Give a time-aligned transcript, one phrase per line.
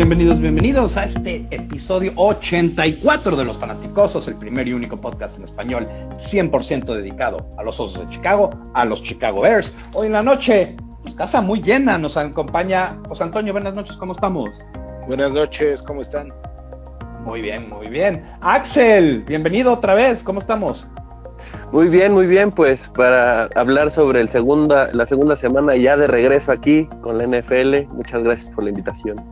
[0.00, 5.36] Bienvenidos, bienvenidos, bienvenidos a este episodio 84 de Los Fanaticosos, el primer y único podcast
[5.36, 5.86] en español
[6.16, 9.70] 100% dedicado a los Osos de Chicago, a los Chicago Bears.
[9.92, 13.52] Hoy en la noche, pues, casa muy llena, nos acompaña José Antonio.
[13.52, 14.64] Buenas noches, ¿cómo estamos?
[15.06, 16.32] Buenas noches, ¿cómo están?
[17.26, 18.24] Muy bien, muy bien.
[18.40, 20.86] Axel, bienvenido otra vez, ¿cómo estamos?
[21.72, 26.06] Muy bien, muy bien, pues para hablar sobre el segunda, la segunda semana ya de
[26.06, 27.86] regreso aquí con la NFL.
[27.92, 29.22] Muchas gracias por la invitación.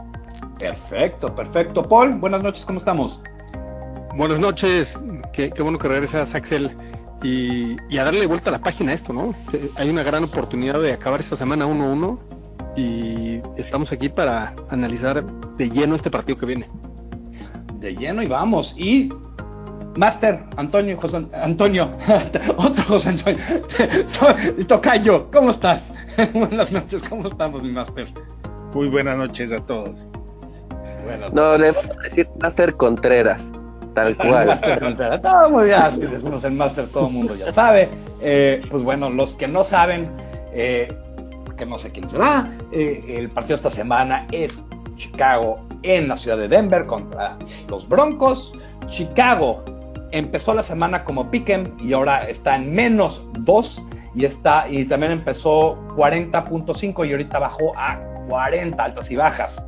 [0.59, 1.83] Perfecto, perfecto.
[1.83, 3.21] Paul, buenas noches, ¿cómo estamos?
[4.17, 4.99] Buenas noches,
[5.33, 6.77] qué, qué bueno que regresas, Axel.
[7.23, 9.35] Y, y, a darle vuelta a la página a esto, ¿no?
[9.53, 12.19] Eh, Hay una gran oportunidad de acabar esta semana 1-1
[12.77, 15.25] y estamos aquí para analizar
[15.57, 16.69] de lleno este partido que viene.
[17.81, 18.73] De lleno y vamos.
[18.77, 19.13] Y
[19.97, 21.91] Master, Antonio, José Antonio,
[22.57, 23.41] otro José Antonio,
[24.69, 25.93] Tocayo, ¿cómo estás?
[26.33, 28.07] buenas noches, ¿cómo estamos, mi Master?
[28.75, 30.07] Muy buenas noches a todos.
[31.33, 33.41] No, le vamos a decir Master Contreras,
[33.95, 34.47] tal cual.
[34.47, 37.89] Master Contreras, todo muy bien, si decimos el Master, todo el mundo ya sabe.
[38.21, 40.11] Eh, pues bueno, los que no saben,
[40.53, 40.89] eh,
[41.57, 44.63] que no sé quién será, eh, el partido esta semana es
[44.97, 47.37] Chicago en la ciudad de Denver contra
[47.69, 48.53] los Broncos.
[48.89, 49.63] Chicago
[50.11, 53.83] empezó la semana como piquen y ahora está en menos 2
[54.15, 59.63] y está y también empezó 40.5 y ahorita bajó a 40 altas y bajas.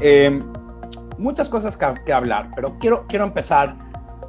[0.00, 0.40] Eh,
[1.22, 3.76] muchas cosas que, que, hablar, pero quiero, quiero empezar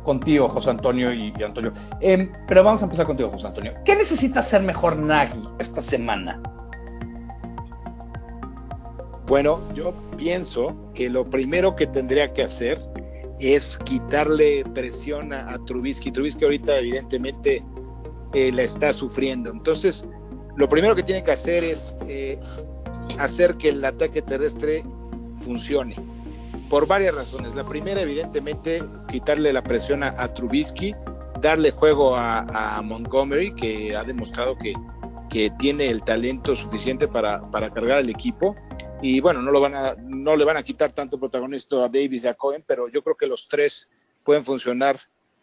[0.04, 1.74] contigo, José Antonio y, Antonio.
[2.02, 3.74] Eh, pero vamos a empezar contigo, José Antonio.
[3.86, 6.42] ¿Qué necesita hacer mejor Nagy esta semana?
[9.28, 12.80] Bueno, yo pienso que lo primero que tendría que hacer
[13.40, 16.12] es quitarle presión a, a Trubisky.
[16.12, 17.64] Trubisky ahorita evidentemente
[18.34, 19.52] eh, la está sufriendo.
[19.52, 20.06] Entonces,
[20.58, 22.38] lo primero que tiene que hacer es eh,
[23.20, 24.84] hacer que el ataque terrestre
[25.38, 25.96] funcione.
[26.74, 27.54] Por varias razones.
[27.54, 30.96] La primera, evidentemente, quitarle la presión a, Trubisky,
[31.40, 34.74] darle juego a, Montgomery, que ha demostrado que,
[35.30, 38.56] que tiene el talento suficiente para, para cargar al equipo
[39.04, 42.24] y bueno, no, lo van a, no le van a quitar tanto protagonista a Davis
[42.24, 43.88] y a Cohen, pero yo creo que los tres
[44.24, 45.00] pueden funcionar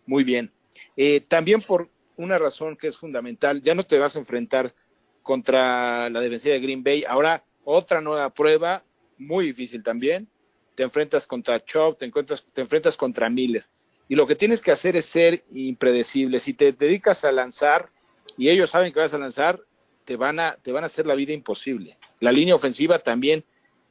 [0.07, 0.53] muy bien.
[0.97, 4.75] Eh, también por una razón que es fundamental, ya no te vas a enfrentar
[5.23, 8.83] contra la defensiva de Green Bay, ahora otra nueva prueba,
[9.17, 10.29] muy difícil también,
[10.75, 13.67] te enfrentas contra Chop, te, encuentras, te enfrentas contra Miller,
[14.11, 17.91] y lo que tienes que hacer es ser impredecible, si te dedicas a lanzar
[18.37, 19.61] y ellos saben que vas a lanzar,
[20.05, 21.97] te van a, te van a hacer la vida imposible.
[22.19, 23.45] La línea ofensiva también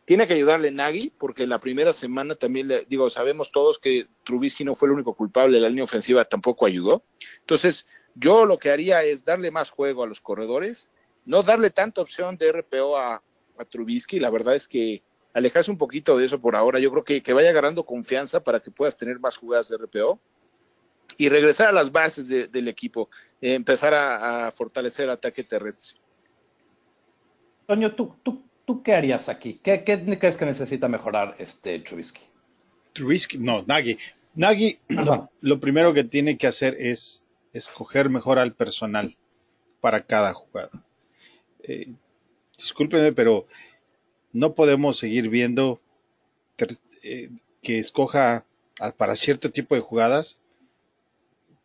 [0.03, 4.65] tiene que ayudarle Nagy, porque la primera semana también, le, digo, sabemos todos que Trubisky
[4.65, 7.03] no fue el único culpable, la línea ofensiva tampoco ayudó.
[7.39, 10.89] Entonces, yo lo que haría es darle más juego a los corredores,
[11.23, 13.23] no darle tanta opción de RPO a,
[13.57, 15.03] a Trubisky, la verdad es que
[15.33, 18.59] alejarse un poquito de eso por ahora, yo creo que, que vaya agarrando confianza para
[18.59, 20.19] que puedas tener más jugadas de RPO
[21.17, 23.09] y regresar a las bases de, del equipo,
[23.41, 25.99] eh, empezar a, a fortalecer el ataque terrestre.
[27.69, 29.59] Toño, ¿tú, tú, ¿tú qué harías aquí?
[29.63, 32.21] ¿Qué, ¿Qué, crees que necesita mejorar este Trubisky?
[32.93, 33.97] Trubisky, no, Nagy.
[34.33, 37.23] Nagy, lo, lo, primero que tiene que hacer es
[37.53, 39.15] escoger mejor al personal
[39.81, 40.83] para cada jugada.
[41.61, 41.93] Eh,
[42.57, 43.45] discúlpeme, pero
[44.33, 45.79] no podemos seguir viendo
[47.03, 47.29] eh,
[47.61, 48.45] que escoja
[48.97, 50.37] para cierto tipo de jugadas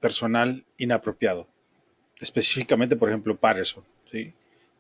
[0.01, 1.47] personal inapropiado.
[2.21, 3.85] Específicamente, por ejemplo, Patterson.
[4.11, 4.33] ¿sí?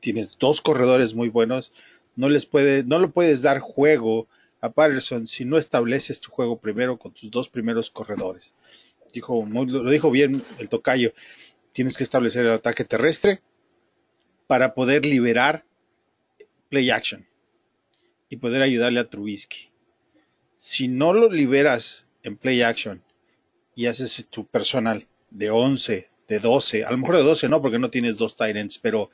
[0.05, 1.73] tienes dos corredores muy buenos,
[2.15, 2.47] no les
[2.84, 4.28] no lo puedes dar juego
[4.61, 8.53] a Patterson si no estableces tu juego primero con tus dos primeros corredores.
[9.15, 11.15] Dijo, lo dijo bien el tocayo,
[11.73, 13.41] tienes que establecer el ataque terrestre
[14.47, 15.64] para poder liberar
[16.69, 17.26] play action
[18.34, 19.70] y poder ayudarle a Trubisky.
[20.56, 23.00] Si no lo liberas en play action
[23.76, 27.78] y haces tu personal de 11, de 12, a lo mejor de 12 no, porque
[27.78, 29.10] no tienes dos Titans, pero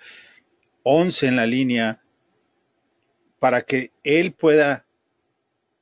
[0.84, 2.00] 11 en la línea
[3.38, 4.86] para que él pueda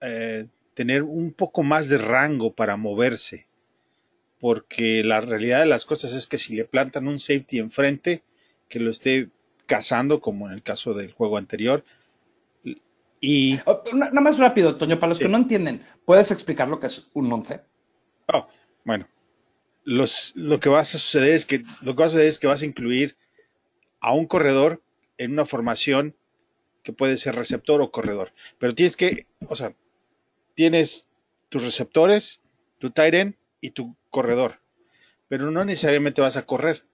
[0.00, 3.46] eh, tener un poco más de rango para moverse.
[4.40, 8.22] Porque la realidad de las cosas es que si le plantan un safety enfrente
[8.68, 9.28] que lo esté
[9.66, 11.84] cazando, como en el caso del juego anterior,
[13.20, 13.58] y...
[13.64, 15.24] Oh, nada más rápido, Toño, para los sí.
[15.24, 17.60] que no entienden, ¿puedes explicar lo que es un 11?
[18.32, 18.46] Oh,
[18.84, 19.08] bueno,
[19.84, 22.46] los, lo que va a suceder es que lo que va a suceder es que
[22.46, 23.16] vas a incluir
[24.00, 24.82] a un corredor
[25.16, 26.14] en una formación
[26.82, 28.32] que puede ser receptor o corredor.
[28.58, 29.74] Pero tienes que, o sea,
[30.54, 31.08] tienes
[31.48, 32.40] tus receptores,
[32.78, 34.60] tu tight end y tu corredor.
[35.28, 36.84] Pero no necesariamente vas a correr.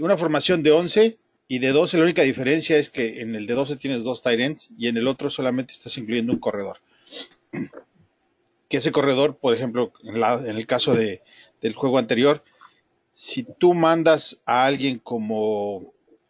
[0.00, 1.18] Una formación de 11
[1.50, 4.38] y de 12, la única diferencia es que en el de 12 tienes dos tight
[4.40, 6.78] ends y en el otro solamente estás incluyendo un corredor.
[8.68, 11.22] Que ese corredor, por ejemplo, en, la- en el caso de,
[11.60, 12.44] del juego anterior,
[13.12, 15.82] si tú mandas a alguien como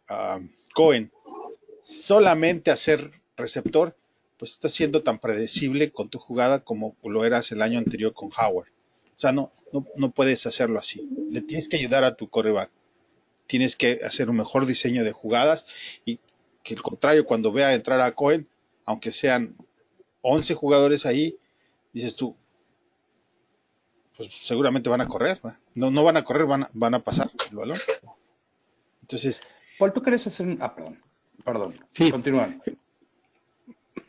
[0.09, 0.39] ah,
[0.73, 1.11] Cohen
[1.83, 3.95] solamente a ser receptor,
[4.37, 8.31] pues estás siendo tan predecible con tu jugada como lo eras el año anterior con
[8.35, 8.69] Howard.
[9.15, 11.07] O sea, no, no, no puedes hacerlo así.
[11.29, 12.71] Le tienes que ayudar a tu coreback.
[13.51, 15.65] Tienes que hacer un mejor diseño de jugadas
[16.05, 16.19] y
[16.63, 18.47] que al contrario, cuando vea entrar a Cohen,
[18.85, 19.57] aunque sean
[20.21, 21.37] 11 jugadores ahí,
[21.91, 22.33] dices tú,
[24.15, 25.41] pues seguramente van a correr.
[25.75, 27.77] No, no van a correr, van a, van a pasar el balón.
[29.01, 29.41] Entonces,
[29.77, 30.57] Paul, ¿tú quieres hacer un...
[30.61, 31.01] Ah, perdón.
[31.43, 31.85] Perdón.
[31.93, 32.09] Sí.
[32.09, 32.55] Continúa.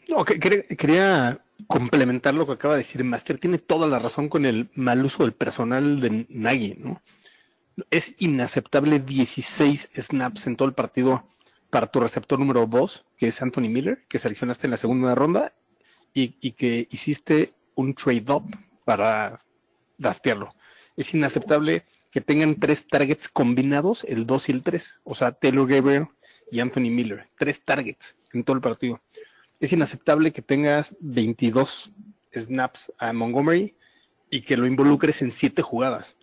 [0.08, 3.40] No, que- quería, quería complementar lo que acaba de decir Master.
[3.40, 7.02] Tiene toda la razón con el mal uso del personal de Nagy, ¿no?
[7.90, 11.26] Es inaceptable 16 snaps en todo el partido
[11.70, 15.54] para tu receptor número 2, que es Anthony Miller, que seleccionaste en la segunda ronda
[16.12, 18.44] y, que hiciste un trade-up
[18.84, 19.42] para
[19.96, 20.50] draftearlo.
[20.96, 25.66] Es inaceptable que tengan tres targets combinados, el 2 y el 3, o sea, Taylor
[25.66, 26.08] Gabriel
[26.50, 29.00] y Anthony Miller, tres targets en todo el partido
[29.62, 31.92] es inaceptable que tengas 22
[32.34, 33.76] snaps a Montgomery
[34.28, 36.16] y que lo involucres en siete jugadas.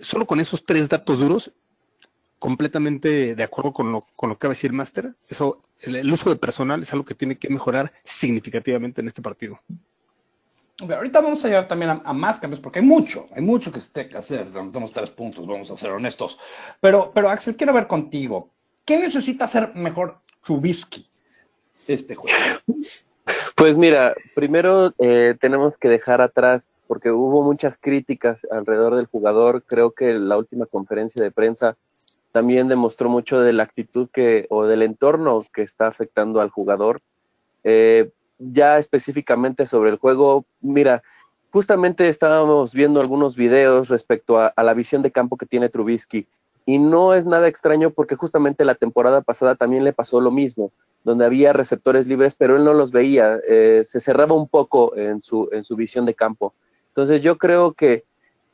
[0.00, 1.52] Solo con esos tres datos duros,
[2.38, 6.28] completamente de acuerdo con lo, con lo que va a decir Master, eso, el, uso
[6.28, 9.60] de personal es algo que tiene que mejorar significativamente en este partido.
[10.80, 14.08] Ahorita vamos a llegar también a, más cambios, porque hay mucho, hay mucho que se
[14.08, 14.50] que hacer.
[14.50, 16.38] Tenemos tres puntos, vamos a ser honestos.
[16.80, 18.50] Pero, pero Axel, quiero ver contigo.
[18.84, 21.06] ¿Qué necesita hacer mejor Trubisky
[21.86, 22.36] este juego?
[23.54, 29.62] Pues mira, primero eh, tenemos que dejar atrás, porque hubo muchas críticas alrededor del jugador.
[29.64, 31.72] Creo que la última conferencia de prensa
[32.32, 37.02] también demostró mucho de la actitud que o del entorno que está afectando al jugador.
[37.62, 41.02] Eh, ya específicamente sobre el juego, mira,
[41.50, 46.26] justamente estábamos viendo algunos videos respecto a, a la visión de campo que tiene Trubisky.
[46.64, 50.72] Y no es nada extraño porque justamente la temporada pasada también le pasó lo mismo
[51.04, 55.22] donde había receptores libres, pero él no los veía, eh, se cerraba un poco en
[55.22, 56.54] su, en su visión de campo.
[56.88, 58.04] Entonces yo creo que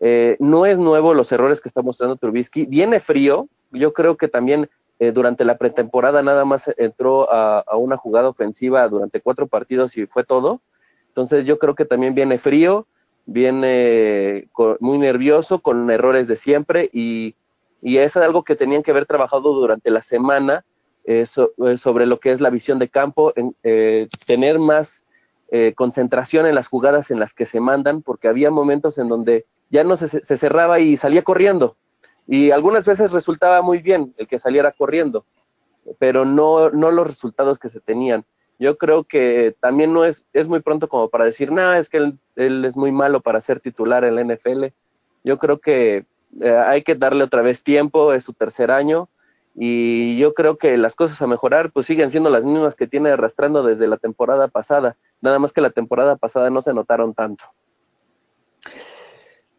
[0.01, 4.29] eh, no es nuevo los errores que está mostrando Trubisky, viene frío, yo creo que
[4.29, 9.47] también eh, durante la pretemporada nada más entró a, a, una jugada ofensiva durante cuatro
[9.47, 10.61] partidos y fue todo,
[11.09, 12.87] entonces yo creo que también viene frío,
[13.27, 14.49] viene
[14.81, 17.35] muy nervioso, con errores de siempre y,
[17.81, 20.65] y es algo que tenían que haber trabajado durante la semana
[21.05, 23.33] eh, eh, sobre lo que es la visión de campo,
[23.63, 25.03] eh, tener más
[25.77, 29.83] concentración en las jugadas en las que se mandan, porque había momentos en donde ya
[29.83, 31.75] no se, se, cerraba y salía corriendo.
[32.27, 35.25] Y algunas veces resultaba muy bien el que saliera corriendo,
[35.99, 38.27] pero no, no los resultados que se tenían.
[38.59, 41.97] Yo creo que también no es, es muy pronto como para decir, no, es que
[41.97, 44.67] él, él es muy malo para ser titular en la NFL.
[45.25, 46.05] Yo creo que
[46.41, 49.09] eh, hay que darle otra vez tiempo, es su tercer año,
[49.55, 53.11] y yo creo que las cosas a mejorar pues siguen siendo las mismas que tiene
[53.11, 57.45] arrastrando desde la temporada pasada, nada más que la temporada pasada no se notaron tanto.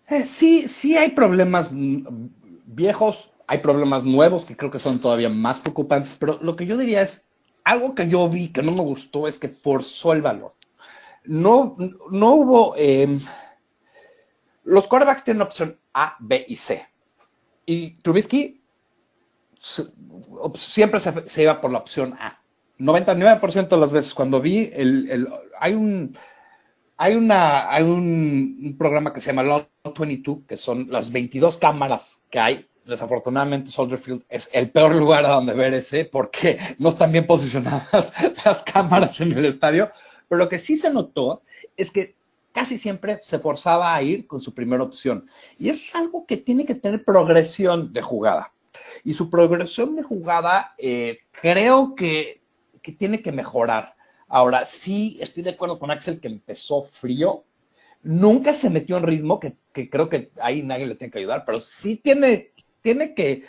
[0.07, 5.59] Eh, sí, sí hay problemas viejos, hay problemas nuevos que creo que son todavía más
[5.59, 7.29] preocupantes, pero lo que yo diría es,
[7.69, 10.53] algo que yo vi que no me gustó es que forzó el valor.
[11.25, 11.77] No,
[12.09, 12.73] no hubo...
[12.77, 13.19] Eh,
[14.69, 16.87] los quarterbacks tienen opción A, B y C.
[17.65, 18.61] Y Trubisky
[20.55, 22.39] siempre se, se, iba por la opción A.
[22.79, 25.27] 99% de las veces cuando vi el, el
[25.59, 26.17] hay un
[26.97, 31.57] hay una hay un, un, programa que se llama Lot 22 que son las 22
[31.57, 32.65] cámaras que hay.
[32.85, 37.27] Desafortunadamente Soldier Field es el peor lugar a donde ver ese porque no están bien
[37.27, 38.13] posicionadas
[38.45, 39.91] las cámaras en el estadio,
[40.27, 41.41] pero lo que sí se notó
[41.75, 42.18] es que
[42.51, 45.27] casi siempre se forzaba a ir con su primera opción.
[45.57, 48.51] Y es algo que tiene que tener progresión de jugada
[49.03, 52.41] y su progresión de jugada eh, creo que,
[52.81, 53.95] que, tiene que mejorar.
[54.27, 57.43] Ahora, sí estoy de acuerdo con Axel que empezó frío,
[58.03, 61.43] nunca se metió en ritmo, que, que creo que ahí nadie le tiene que ayudar,
[61.45, 62.51] pero sí tiene,
[62.81, 63.45] tiene que...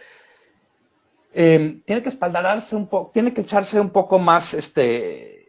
[1.33, 5.39] Eh, tiene que espaldarse un poco, tiene que echarse un poco más este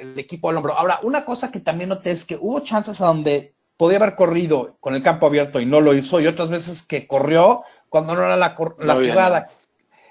[0.00, 0.76] el equipo al hombro.
[0.76, 4.76] Ahora, una cosa que también noté es que hubo chances a donde podía haber corrido
[4.80, 8.22] con el campo abierto y no lo hizo, y otras veces que corrió cuando no
[8.22, 9.48] era la, la jugada.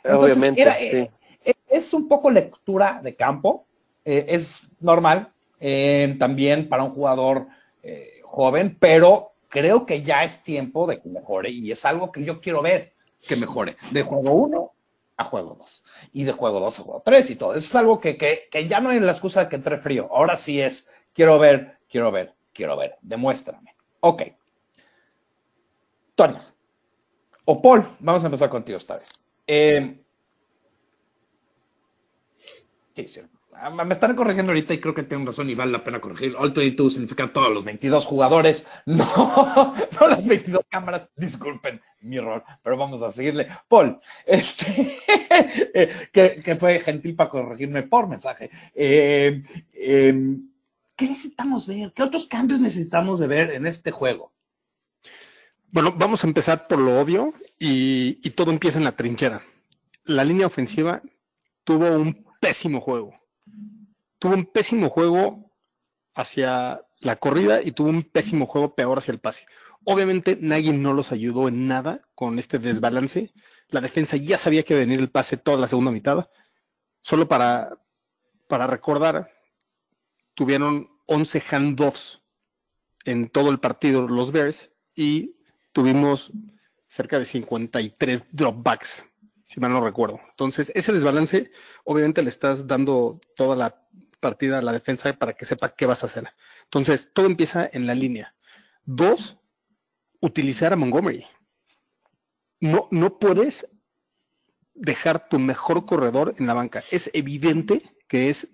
[0.04, 0.98] Entonces, Obviamente, era, sí.
[0.98, 1.12] eh,
[1.46, 3.66] eh, es un poco lectura de campo,
[4.06, 7.48] eh, es normal eh, también para un jugador
[7.84, 12.24] eh, joven, pero creo que ya es tiempo de que mejore y es algo que
[12.24, 12.94] yo quiero ver
[13.28, 14.72] que mejore de juego 1
[15.20, 15.84] a juego 2
[16.14, 17.54] y de juego 2 a juego 3 y todo.
[17.54, 20.08] Eso es algo que, que, que ya no hay la excusa de que entre frío.
[20.12, 23.76] Ahora sí es, quiero ver, quiero ver, quiero ver, demuéstrame.
[24.00, 24.24] Ok.
[26.16, 26.38] Tony.
[27.44, 29.12] O Paul, vamos a empezar contigo esta vez.
[29.46, 30.02] Eh,
[32.96, 33.06] ¿qué?
[33.62, 36.34] Ah, Me están corrigiendo ahorita y creo que tienen razón y vale la pena corregir.
[36.38, 41.10] All 22 significa todos los 22 jugadores, no, no las 22 cámaras.
[41.18, 43.48] Disculpen mi error, pero vamos a seguirle.
[43.68, 44.98] Paul, este,
[45.74, 48.50] eh, que, fue gentil para corregirme por mensaje.
[48.74, 50.38] Eh, eh,
[50.96, 51.92] ¿Qué necesitamos ver?
[51.94, 54.32] ¿Qué otros cambios necesitamos de ver en este juego?
[55.72, 59.44] Bueno, vamos a empezar por lo obvio y todo empieza en la trinchera.
[60.06, 61.02] La línea ofensiva
[61.64, 63.19] tuvo un pésimo juego.
[64.20, 65.52] Tuvo un pésimo juego
[66.14, 69.46] hacia la corrida y tuvo un pésimo juego peor hacia el pase.
[69.86, 73.34] Obviamente Nagy no los ayudó en nada con este desbalance.
[73.70, 76.30] La defensa ya sabía que iba a venir el pase toda la segunda mitad.
[77.02, 77.78] Solo para,
[78.48, 79.32] para recordar,
[80.34, 82.22] tuvieron 11 handoffs
[83.06, 85.38] en todo el partido los Bears y
[85.72, 86.32] tuvimos
[86.88, 89.06] cerca de 53 dropbacks,
[89.48, 90.20] si mal no recuerdo.
[90.30, 91.50] Entonces, ese desbalance,
[91.86, 93.88] obviamente le estás dando toda la
[94.20, 96.28] partida a la defensa para que sepa qué vas a hacer.
[96.64, 98.32] Entonces, todo empieza en la línea.
[98.86, 99.38] Dos,
[100.20, 101.26] utilizar a Montgomery.
[102.60, 103.68] No, no puedes
[104.74, 106.84] dejar tu mejor corredor en la banca.
[106.92, 108.48] Es evidente que es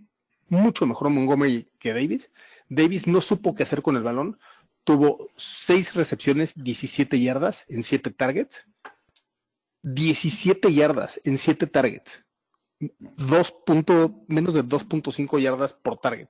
[0.47, 2.29] mucho mejor Montgomery que Davis.
[2.69, 4.39] Davis no supo qué hacer con el balón.
[4.83, 8.65] Tuvo seis recepciones, 17 yardas en 7 targets.
[9.81, 12.24] 17 yardas en 7 targets.
[12.99, 16.29] 2 punto, menos de 2.5 yardas por target.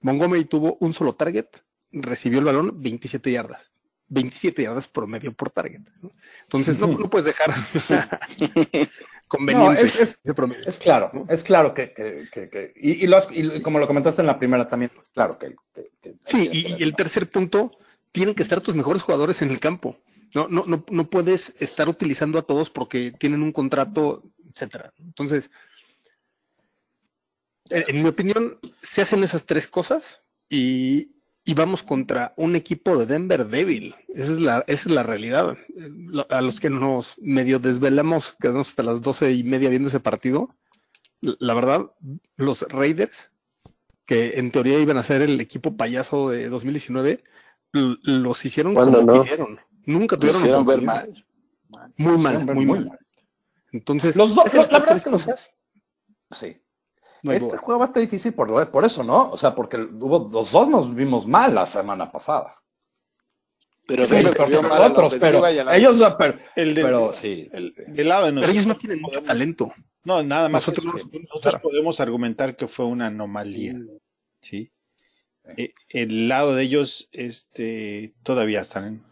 [0.00, 1.46] Montgomery tuvo un solo target,
[1.92, 3.70] recibió el balón 27 yardas.
[4.08, 5.82] 27 yardas promedio por target.
[6.02, 6.10] ¿no?
[6.42, 7.54] Entonces no, no puedes dejar
[9.28, 10.66] conveniente No, es- es- ese promedio.
[10.66, 13.86] Es claro, es claro que, que- que- que- y, y lo has- y como lo
[13.86, 15.54] comentaste en la primera también, claro que,
[16.24, 17.70] Sí, y, y el tercer punto,
[18.12, 19.96] tienen que estar tus mejores jugadores en el campo.
[20.34, 24.92] No, no, no, no puedes estar utilizando a todos porque tienen un contrato, etcétera.
[24.98, 25.50] Entonces,
[27.70, 31.12] en, en mi opinión, se hacen esas tres cosas y,
[31.44, 33.94] y vamos contra un equipo de Denver débil.
[34.08, 35.56] Esa es la, esa es la realidad.
[35.76, 40.00] Eh, A los que nos medio desvelamos, quedamos hasta las doce y media viendo ese
[40.00, 40.54] partido.
[41.20, 41.90] La verdad,
[42.36, 43.30] los Raiders
[44.06, 47.22] que en teoría iban a ser el equipo payaso de 2019,
[47.74, 49.22] l- los hicieron ¿Cuándo como no?
[49.22, 49.60] quisieron.
[49.86, 51.24] Nunca tuvieron hicieron ver mal.
[51.96, 52.86] Muy mal, muy muy mal.
[52.86, 52.98] mal.
[53.72, 55.50] Entonces, Los dos- la verdad es que los- cosas,
[56.32, 56.56] Sí.
[57.22, 57.58] No este duda.
[57.58, 59.30] juego va a estar difícil por, por eso, ¿no?
[59.30, 62.56] O sea, porque hubo, los dos nos vimos mal la semana pasada.
[63.86, 67.48] Pero Sí, la nosotros, pero ellos, pero, El del, pero sí.
[67.52, 68.50] el- del lado de Pero nosotros.
[68.54, 69.72] ellos no tienen mucho talento.
[70.04, 70.66] No, nada más.
[70.68, 71.62] Nosotros eso, podemos nosotros dar.
[71.62, 73.72] podemos argumentar que fue una anomalía.
[73.72, 73.90] ¿sí?
[74.40, 74.70] Sí.
[75.56, 79.02] Eh, el lado de ellos este, todavía están en-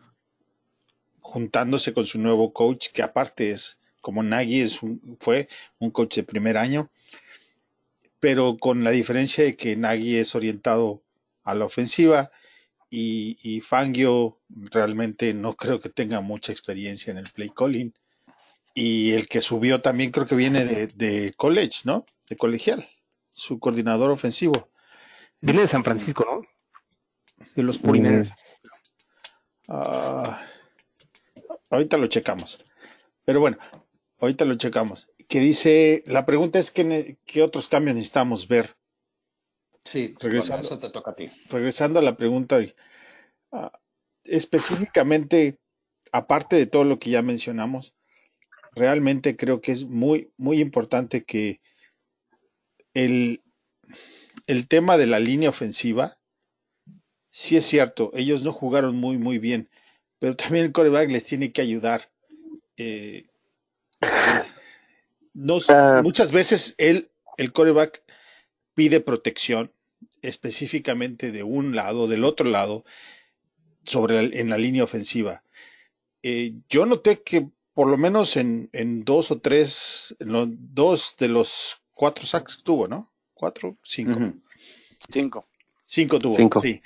[1.20, 5.48] juntándose con su nuevo coach, que aparte es, como Nagy es un- fue
[5.78, 6.88] un coach de primer año,
[8.20, 11.02] pero con la diferencia de que Nagy es orientado
[11.44, 12.30] a la ofensiva
[12.90, 17.92] y, y Fangio realmente no creo que tenga mucha experiencia en el play calling.
[18.74, 22.06] Y el que subió también creo que viene de, de college, ¿no?
[22.28, 22.88] De colegial,
[23.32, 24.70] su coordinador ofensivo.
[25.40, 27.46] Viene de San Francisco, ¿no?
[27.54, 28.34] De los 49ers.
[29.68, 30.42] Ah,
[31.70, 32.64] ahorita lo checamos.
[33.24, 33.58] Pero bueno,
[34.20, 35.08] ahorita lo checamos.
[35.28, 38.76] Que dice, la pregunta es qué, qué otros cambios necesitamos ver.
[39.84, 40.66] Sí, Regresando.
[40.66, 41.30] eso te toca a ti.
[41.48, 42.60] Regresando a la pregunta,
[43.52, 43.72] ah,
[44.24, 45.58] específicamente,
[46.12, 47.94] aparte de todo lo que ya mencionamos,
[48.74, 51.60] realmente creo que es muy, muy importante que
[52.94, 53.42] el,
[54.46, 56.18] el tema de la línea ofensiva,
[57.30, 59.68] sí es cierto, ellos no jugaron muy, muy bien,
[60.18, 62.10] pero también el coreback les tiene que ayudar.
[62.76, 63.26] Eh,
[65.38, 66.00] no- Ah.
[66.02, 68.02] muchas veces él, el coreback
[68.74, 69.72] pide protección
[70.22, 72.84] específicamente de un lado, del otro lado,
[73.84, 75.42] sobre la- en la línea ofensiva.
[76.22, 81.14] Eh, yo noté que por lo menos en, en dos o tres, en los dos
[81.18, 83.12] de los cuatro sacks que tuvo, ¿no?
[83.34, 84.12] Cuatro, cinco.
[84.18, 84.42] Ujú.
[85.12, 85.46] Cinco.
[85.86, 86.60] Cinco tuvo, Cinco.
[86.60, 86.82] sí.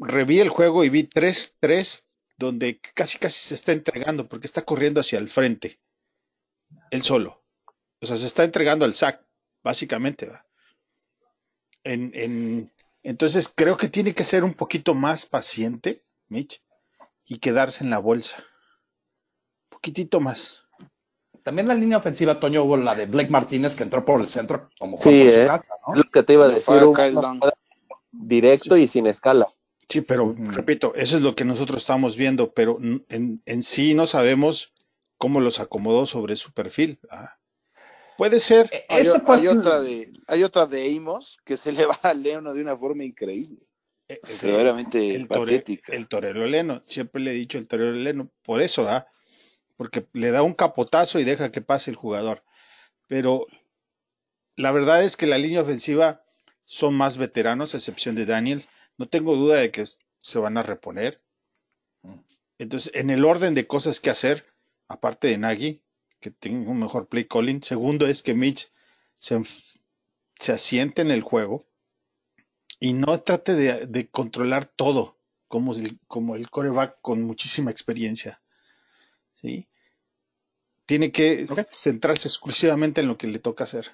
[0.00, 2.02] Reví el juego y vi tres, tres,
[2.36, 5.78] donde casi casi se está entregando porque está corriendo hacia el frente.
[6.90, 7.42] Él solo.
[8.00, 9.24] O sea, se está entregando al sack,
[9.62, 10.28] básicamente.
[10.28, 10.44] ¿va?
[11.84, 16.62] En, en, entonces creo que tiene que ser un poquito más paciente, Mitch,
[17.24, 18.36] y quedarse en la bolsa.
[18.38, 20.64] Un poquitito más.
[21.42, 24.68] También la línea ofensiva, Toño, hubo la de Blake Martínez que entró por el centro
[24.78, 25.46] como Sí, por su eh.
[25.46, 25.94] casa, ¿no?
[25.94, 27.12] Es lo que te iba a decir, fue
[28.12, 29.48] directo y sin escala.
[29.88, 34.06] Sí, pero repito, eso es lo que nosotros estamos viendo, pero en, en sí no
[34.06, 34.74] sabemos
[35.18, 36.98] cómo los acomodó sobre su perfil.
[37.10, 37.36] ¿ah?
[38.16, 39.06] Puede ser, Eh, Hay,
[39.46, 43.04] otra de, hay otra de Amos que se le va a Leono de una forma
[43.04, 43.64] increíble.
[44.08, 45.92] eh, Verdaderamente el, patética.
[45.92, 49.06] el torero Leno, siempre le he dicho el torero Leno, por eso, ¿ah?
[49.76, 52.42] porque le da un capotazo y deja que pase el jugador.
[53.06, 53.46] Pero
[54.56, 56.24] la verdad es que la línea ofensiva
[56.64, 58.68] son más veteranos, a excepción de Daniels.
[58.96, 59.84] No tengo duda de que
[60.18, 61.22] se van a reponer.
[62.58, 64.44] Entonces, en el orden de cosas que hacer,
[64.88, 65.82] aparte de Nagy,
[66.20, 68.72] que tenga un mejor play calling, segundo es que Mitch
[69.18, 69.40] se,
[70.38, 71.66] se asiente en el juego
[72.80, 75.18] y no trate de, de controlar todo
[75.48, 78.40] como el, como el coreback con muchísima experiencia.
[79.34, 79.68] ¿sí?
[80.86, 83.90] Tiene que centrarse exclusivamente en lo que le toca hacer.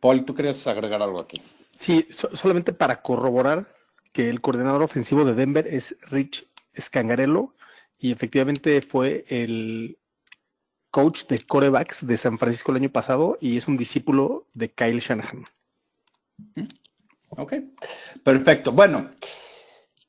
[0.00, 1.42] Paul, ¿tú querías agregar algo aquí?
[1.78, 3.74] Sí, so- solamente para corroborar
[4.12, 7.54] que el coordinador ofensivo de Denver es Rich Scangarello
[7.98, 9.98] y efectivamente fue el
[10.90, 15.00] coach de corebacks de San Francisco el año pasado y es un discípulo de Kyle
[15.00, 15.44] Shanahan.
[17.30, 17.54] Ok,
[18.24, 18.72] perfecto.
[18.72, 19.10] Bueno,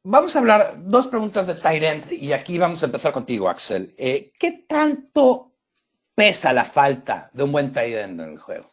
[0.03, 3.93] vamos a hablar dos preguntas de Tyrant y aquí vamos a empezar contigo, Axel.
[3.98, 5.53] Eh, ¿Qué tanto
[6.15, 8.69] pesa la falta de un buen Tyrant en el juego?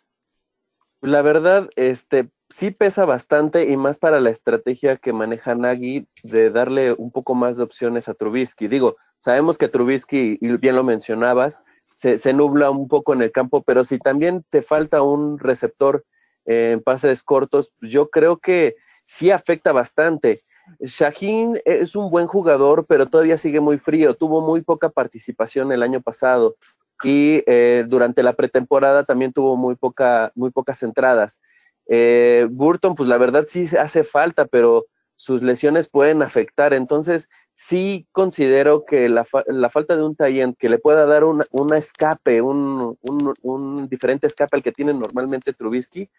[1.01, 6.51] La verdad, este sí pesa bastante y más para la estrategia que maneja Nagy de
[6.51, 8.69] darle un poco más de opciones a Trubisky.
[8.69, 11.63] Digo, sabemos que Trubisky, y bien lo mencionabas,
[11.95, 16.05] se, nubla un poco en el campo, pero si también te falta un receptor
[16.45, 20.45] en pases cortos, yo creo que sí afecta bastante.
[20.81, 24.15] Shaheen es un buen jugador, pero todavía sigue muy frío.
[24.15, 26.57] Tuvo muy poca participación el año pasado
[27.03, 31.41] y eh, durante la pretemporada también tuvo muy, poca, muy pocas entradas.
[31.89, 36.75] Eh, Burton, pues la verdad sí hace falta, pero sus lesiones pueden afectar.
[36.75, 41.25] Entonces, sí considero que la, fa la falta de un talent que le pueda dar
[41.25, 46.11] una, una escape, un, un, un, diferente escape al que tiene normalmente Trubisky,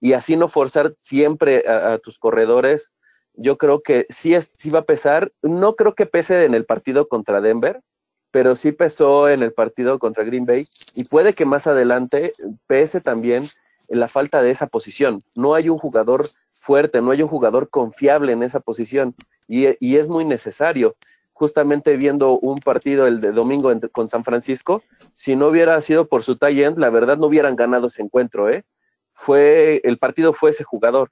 [0.00, 2.92] y así no forzar siempre a, tus corredores,
[3.34, 5.32] yo creo que sí, sí va a pesar.
[5.42, 7.80] No creo que pese en el partido contra Denver,
[8.30, 12.32] pero sí pesó en el partido contra Green Bay y puede que más adelante
[12.66, 13.44] pese también
[13.88, 15.22] la falta de esa posición.
[15.34, 19.14] No hay un jugador fuerte, no hay un jugador confiable en esa posición
[19.48, 20.96] y, y es muy necesario.
[21.32, 24.82] Justamente viendo un partido el de domingo con San Francisco,
[25.16, 28.48] si no hubiera sido por su tie end, la verdad no hubieran ganado ese encuentro,
[28.50, 28.64] ¿eh?
[29.14, 31.10] Fue, el partido fue ese jugador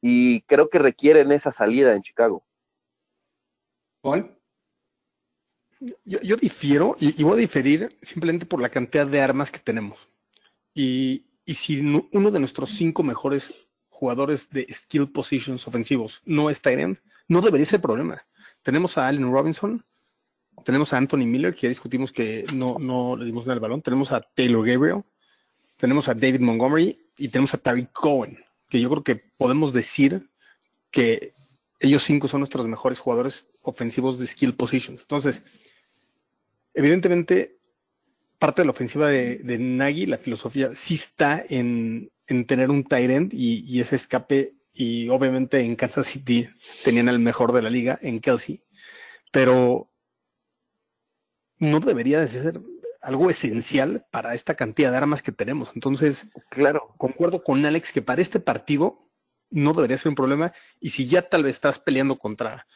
[0.00, 2.44] y creo que requieren esa salida en Chicago.
[4.00, 4.36] Paul.
[6.04, 9.58] Yo, yo difiero y, y, voy a diferir simplemente por la cantidad de armas que
[9.58, 10.08] tenemos.
[10.74, 13.52] Y, y si no, uno de nuestros cinco mejores
[13.88, 18.24] jugadores de skill positions ofensivos no es Tyrant, no debería ser problema.
[18.62, 19.84] Tenemos a Allen Robinson,
[20.64, 23.82] tenemos a Anthony Miller, que ya discutimos que no, no le dimos nada al balón,
[23.82, 25.02] tenemos a Taylor Gabriel,
[25.76, 30.30] tenemos a David Montgomery y tenemos a Tariq Cohen, que yo creo que podemos decir
[30.92, 31.34] que
[31.80, 35.00] ellos cinco son nuestros mejores jugadores ofensivos de skill positions.
[35.00, 35.42] Entonces,
[36.74, 37.58] evidentemente,
[38.40, 42.82] parte de la ofensiva de, de Nagy, la filosofía sí está en, en tener un
[42.82, 44.54] tight end y, y, ese escape.
[44.72, 46.48] Y obviamente en Kansas City
[46.82, 48.64] tenían el mejor de la liga en Kelsey,
[49.30, 49.92] pero
[51.58, 52.60] no debería de ser
[53.02, 55.70] algo esencial para esta cantidad de armas que tenemos.
[55.74, 59.10] Entonces, claro, concuerdo con Alex que para este partido
[59.50, 60.52] no debería ser un problema.
[60.80, 62.66] Y si ya tal vez estás peleando contra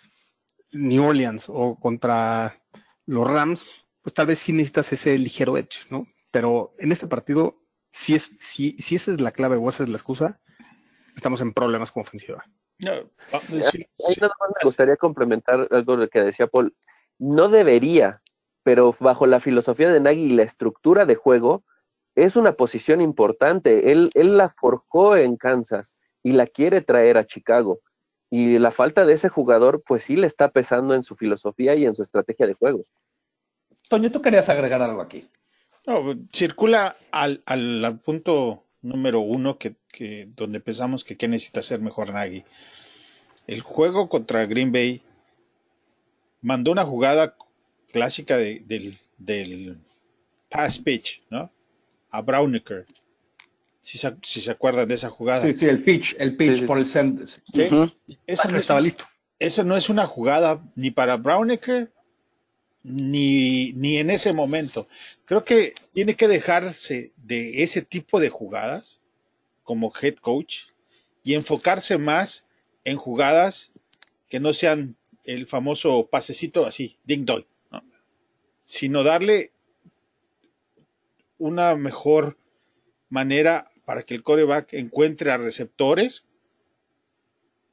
[0.72, 2.62] New Orleans o contra
[3.06, 3.66] los Rams,
[4.04, 6.06] pues tal vez sí necesitas ese ligero edge, ¿no?
[6.30, 9.88] Pero en este partido, si, es, si, si esa es la clave o esa es
[9.88, 10.40] la excusa,
[11.16, 12.44] estamos en problemas como ofensiva.
[12.80, 12.92] No,
[13.70, 16.76] sí, Ahí nada más me gustaría complementar algo de que decía Paul.
[17.18, 18.20] No debería,
[18.62, 21.64] pero bajo la filosofía de Nagy y la estructura de juego,
[22.14, 23.90] es una posición importante.
[23.90, 27.80] Él, él la forjó en Kansas y la quiere traer a Chicago.
[28.28, 31.86] Y la falta de ese jugador, pues sí le está pesando en su filosofía y
[31.86, 32.84] en su estrategia de juego.
[33.88, 35.28] Toño, tú querías agregar algo aquí.
[35.86, 41.60] No, circula al, al, al punto número uno que, que, donde pensamos que qué necesita
[41.60, 42.44] hacer mejor Nagy.
[43.46, 45.02] El juego contra Green Bay
[46.40, 47.36] mandó una jugada
[47.92, 49.78] clásica de, del, del
[50.50, 51.50] pass pitch, ¿no?
[52.10, 52.86] A Browniker.
[53.82, 55.42] Si se, si se acuerdan de esa jugada.
[55.44, 57.26] Sí, sí, el pitch, el pitch Sí, por el centro.
[57.26, 57.68] Sí.
[58.26, 59.04] Esa no, es, estaba listo.
[59.38, 61.92] esa no es una jugada ni para Browniker
[62.84, 64.86] ni, ni en ese momento.
[65.24, 69.00] Creo que tiene que dejarse de ese tipo de jugadas
[69.64, 70.64] como head coach
[71.24, 72.44] y enfocarse más
[72.84, 73.80] en jugadas
[74.28, 77.82] que no sean el famoso pasecito así, ding dong, ¿no?
[78.66, 79.52] sino darle
[81.38, 82.36] una mejor
[83.08, 86.26] manera para que el coreback encuentre a receptores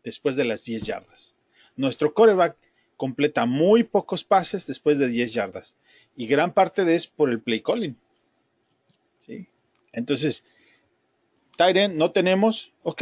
[0.04, 1.34] después de las 10 yardas.
[1.76, 2.58] Nuestro coreback
[3.02, 5.76] completa muy pocos pases después de 10 yardas
[6.16, 7.98] y gran parte de es por el play calling.
[9.26, 9.48] ¿sí?
[9.92, 10.46] Entonces,
[11.58, 13.02] end no tenemos, ok,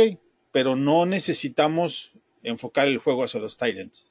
[0.54, 4.06] pero no necesitamos enfocar el juego hacia los ends.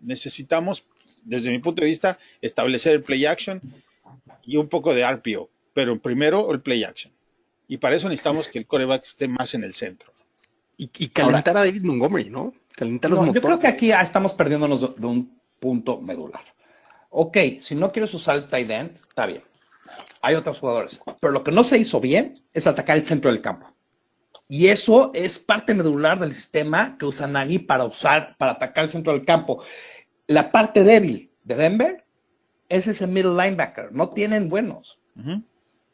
[0.00, 0.84] Necesitamos,
[1.24, 3.62] desde mi punto de vista, establecer el play action
[4.44, 7.10] y un poco de RPO, pero primero el play action.
[7.68, 10.12] Y para eso necesitamos que el coreback esté más en el centro.
[10.76, 12.52] Y, y calentar a David Montgomery, ¿no?
[12.76, 16.42] Calentar los No, yo creo que aquí ya estamos perdiéndonos de, un punto medular.
[17.10, 19.42] Ok, si no quieres usar el tight end, está bien.
[20.22, 21.00] Hay otros jugadores.
[21.20, 23.72] Pero lo que no se hizo bien es atacar el centro del campo.
[24.48, 28.90] Y eso es parte medular del sistema que usa Nagy para usar, para atacar el
[28.90, 29.62] centro del campo.
[30.26, 32.04] La parte débil de Denver
[32.68, 33.92] es ese middle linebacker.
[33.92, 34.98] No tienen buenos.
[35.16, 35.42] Ujú.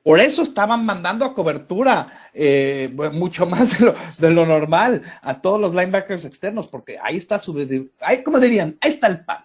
[0.08, 5.42] Por eso estaban mandando a cobertura eh, mucho más de lo, de lo normal a
[5.42, 7.54] todos los linebackers externos, porque ahí está su.
[8.00, 9.44] Ahí, como dirían, ahí está el pan.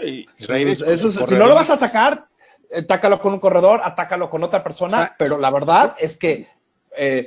[0.00, 2.26] Y Eso- eso- si no lo vas a atacar,
[2.72, 5.14] atácalo con un corredor, atácalo con otra persona, Ah.
[5.18, 6.46] pero la verdad es que
[6.96, 7.26] eh,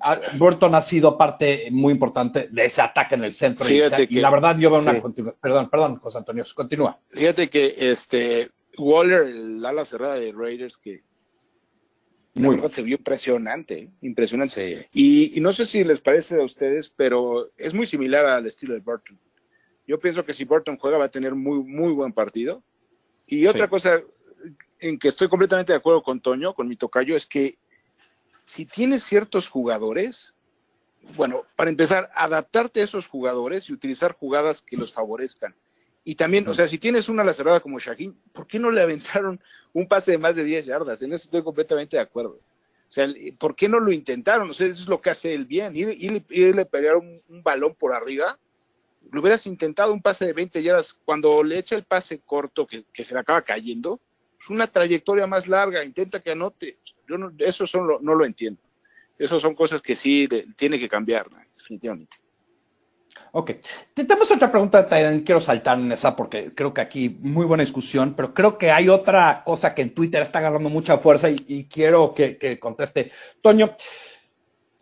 [0.00, 3.68] a- Burton ha sido parte muy importante de ese ataque en el centro.
[3.68, 3.78] y,
[4.20, 5.22] la verdad, yo veo una sí.
[5.38, 6.98] Perdón, perdón, José Antonio, continúa.
[7.10, 11.02] Fíjate que este Waller, el ala cerrada de Raiders, que
[12.34, 14.86] la Muy se vio impresionante, impresionante.
[14.90, 15.30] Sí.
[15.32, 18.74] Y, y no sé si les parece a ustedes, pero es muy similar al estilo
[18.74, 19.18] de Burton.
[19.86, 22.62] Yo pienso que si Burton juega va a tener muy, muy buen partido.
[23.26, 24.00] Y otra cosa
[24.78, 27.58] en que estoy completamente de acuerdo con Toño, con mi tocayo, es que
[28.44, 30.34] si tienes ciertos jugadores,
[31.16, 35.54] bueno, para empezar, adaptarte a esos jugadores y utilizar jugadas que los favorezcan.
[36.04, 38.80] Y también, o sea, si tienes una la cerrada como Shaquin, ¿por qué no le
[38.80, 39.40] aventaron
[39.72, 41.02] un pase de más de 10 yardas?
[41.02, 42.32] En eso estoy completamente de acuerdo.
[42.40, 43.06] O sea,
[43.38, 44.50] ¿por qué no lo intentaron?
[44.50, 45.76] O sea, eso es lo que hace él bien.
[45.76, 48.38] Ir, ir- irle a pelear un, un balón por arriba,
[49.12, 50.94] lo hubieras intentado un pase de 20 yardas.
[50.94, 54.00] Cuando le echa el pase corto que, que se le acaba cayendo,
[54.40, 56.78] es una trayectoria más larga, intenta que anote.
[57.06, 58.60] Yo no, eso son lo- no lo entiendo.
[59.18, 61.38] Esas son cosas que sí tiene que cambiar, ¿no?
[61.56, 62.16] definitivamente.
[63.32, 63.50] Ok.
[63.94, 65.22] Te- Tenemos otra pregunta, Taiden.
[65.22, 68.88] Quiero saltar en esa porque creo que aquí muy buena discusión, pero creo que hay
[68.88, 73.12] otra cosa que en Twitter está agarrando mucha fuerza y, y quiero que, que conteste.
[73.40, 73.76] Toño,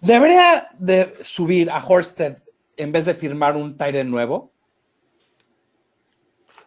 [0.01, 2.39] ¿debería de subir a Horsted
[2.77, 4.53] en vez de firmar un Tyren nuevo?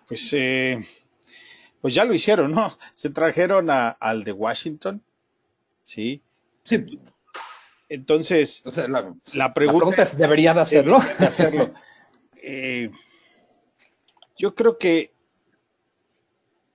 [0.07, 0.85] Pues, eh,
[1.81, 2.77] pues ya lo hicieron, ¿no?
[2.93, 5.03] Se trajeron a- al de Washington,
[5.83, 6.21] ¿sí?
[6.65, 6.99] Sí.
[7.93, 10.99] Entonces, O sea, la, la la pregunta, es, ¿debería de hacerlo?
[11.19, 11.73] de hacerlo.
[12.41, 12.89] Eh,
[14.37, 15.11] yo creo que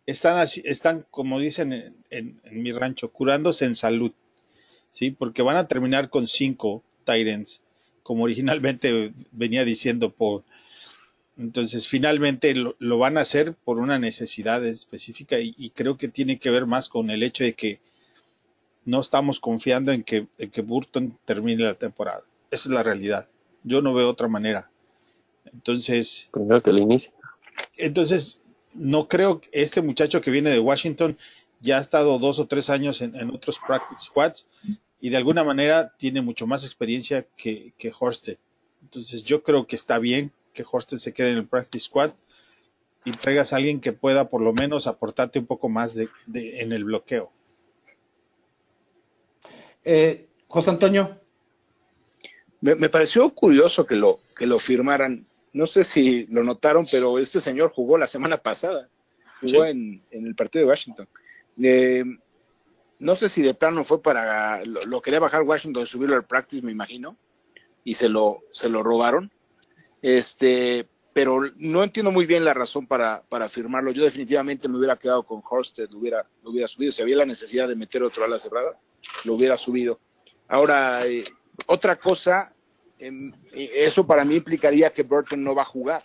[0.05, 4.13] están, así, están como dicen en, en- en mi rancho, curándose en salud,
[4.93, 5.11] ¿sí?
[5.11, 7.63] Porque van a terminar con cinco Tyrants,
[8.03, 10.45] como originalmente venía diciendo Paul.
[11.39, 16.09] Entonces, finalmente lo, lo van a hacer por una necesidad específica y, y creo que
[16.09, 17.81] tiene que ver más con el hecho de que
[18.87, 22.23] no estamos confiando en que, en que Burton termine la temporada.
[22.51, 23.29] Esa es la realidad.
[23.65, 24.71] Yo no veo otra manera.
[25.53, 27.13] Entonces, Primero que el inicio.
[27.77, 28.41] entonces
[28.75, 31.17] no creo que este muchacho que viene de Washington
[31.61, 34.47] ya ha estado dos o tres años en, en otros practice squads
[35.01, 38.39] y de alguna manera tiene mucho más experiencia que, que Horsted.
[38.83, 42.13] Entonces yo creo que está bien que Horsted se quede en el practice squad
[43.05, 46.61] y traigas a alguien que pueda por lo menos aportarte un poco más de, de-
[46.61, 47.31] en el bloqueo.
[49.89, 51.21] Eh, José Antonio,
[52.61, 55.27] Me, me pareció curioso que lo, que lo firmaran.
[55.53, 58.89] No sé si lo notaron, pero este señor jugó la semana pasada.
[59.41, 59.71] Jugó Sí.
[59.71, 61.09] en, en el partido de Washington.
[61.63, 62.05] Eh,
[62.99, 64.65] no sé si de plano fue para.
[64.65, 67.17] Lo, lo quería bajar Washington y subirlo al practice, me imagino.
[67.85, 69.31] Y se lo, se lo robaron.
[70.03, 73.93] Este, pero no entiendo muy bien la razón para, para firmarlo.
[73.93, 76.91] Yo definitivamente me hubiera quedado con Horsted, lo hubiera, lo hubiera subido.
[76.93, 78.79] Si había la necesidad de meter otro ala cerrada,
[79.25, 79.99] lo hubiera subido.
[80.49, 81.25] Ahora, eh,
[81.67, 82.53] otra cosa,
[82.99, 83.13] eh,
[83.53, 86.05] eso para mí implicaría que Burton no va a jugar.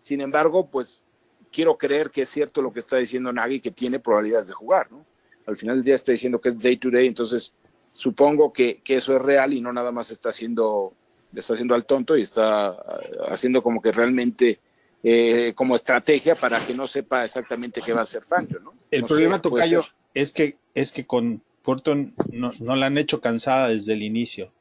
[0.00, 1.04] Sin embargo, pues
[1.52, 4.90] quiero creer que es cierto lo que está diciendo Nagy, que tiene probabilidades de jugar,
[4.90, 5.04] ¿no?
[5.46, 7.52] al final del día está diciendo que es day to day, entonces
[7.92, 10.94] supongo que, que eso es real y no nada más está haciendo,
[11.34, 14.60] está haciendo al tonto y está ah, haciendo como que realmente
[15.02, 18.72] eh, como estrategia para que no sepa exactamente qué va a hacer Fangio, ¿no?
[18.90, 22.98] El No problema, sé, Tocayo, es que, es que con Burton no, no la han
[22.98, 24.52] hecho cansada desde el inicio.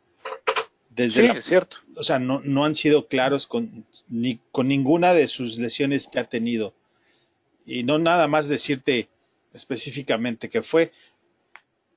[0.90, 1.78] Desde Sí, la- es cierto.
[1.96, 6.20] o sea, no, no han sido claros con, ni, con ninguna de sus lesiones que
[6.20, 6.74] ha tenido.
[7.66, 9.10] Y no nada más decirte
[9.54, 10.92] específicamente qué fue,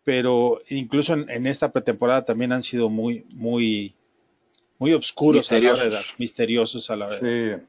[0.05, 3.95] pero incluso en, en esta pretemporada también han sido muy, muy,
[4.79, 6.07] muy oscuros a la de Misteriosos.
[6.19, 7.63] misteriosos a la de Sí.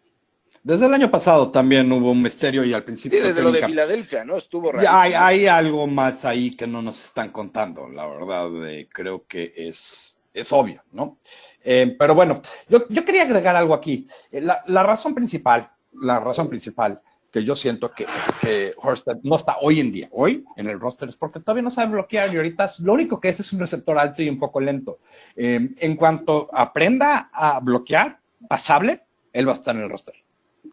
[0.67, 3.23] Desde el año pasado también hubo un misterio y al Sí, principio.
[3.23, 4.36] desde lo de Filadelfia, ¿no?
[4.36, 9.25] Estuvo Ya hay, algo más ahí que no nos están contando, la verdad, eh, creo
[9.25, 11.19] que es, es obvio, ¿no?
[11.63, 14.08] Eh, pero bueno, yo, yo quería agregar algo aquí.
[14.30, 16.99] Eh, La, la razón principal, la razón principal
[17.32, 18.06] que yo siento que,
[18.41, 21.69] que Horsted no está hoy en día, hoy en el roster, es porque todavía no
[21.69, 24.60] sabe bloquear y ahorita lo único que es es un receptor alto y un poco
[24.60, 24.99] lento.
[25.38, 30.13] Eh, en cuanto aprenda a bloquear pasable, él va a estar en el roster.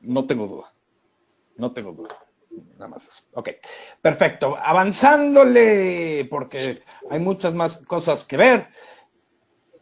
[0.05, 0.73] No tengo duda.
[1.57, 2.17] No tengo duda.
[2.75, 3.23] Nada más eso.
[3.33, 3.51] Ok,
[4.01, 4.57] perfecto.
[4.63, 8.69] Avanzándole, porque hay muchas más cosas que ver.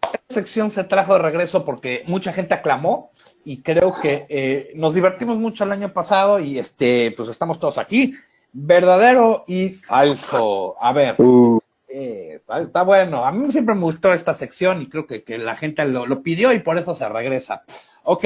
[0.02, 3.12] Esta sección se trajo de regreso porque mucha gente aclamó
[3.44, 7.78] y creo que eh, nos divertimos mucho el año pasado y este, pues estamos todos
[7.78, 8.14] aquí.
[8.52, 10.76] Verdadero y falso.
[10.80, 11.58] A ver, Uh,
[11.88, 13.24] eh, está, está bueno.
[13.24, 16.22] A mí siempre me gustó esta sección y creo que, que la gente lo, lo
[16.22, 17.64] pidió y por eso se regresa.
[18.04, 18.24] Ok,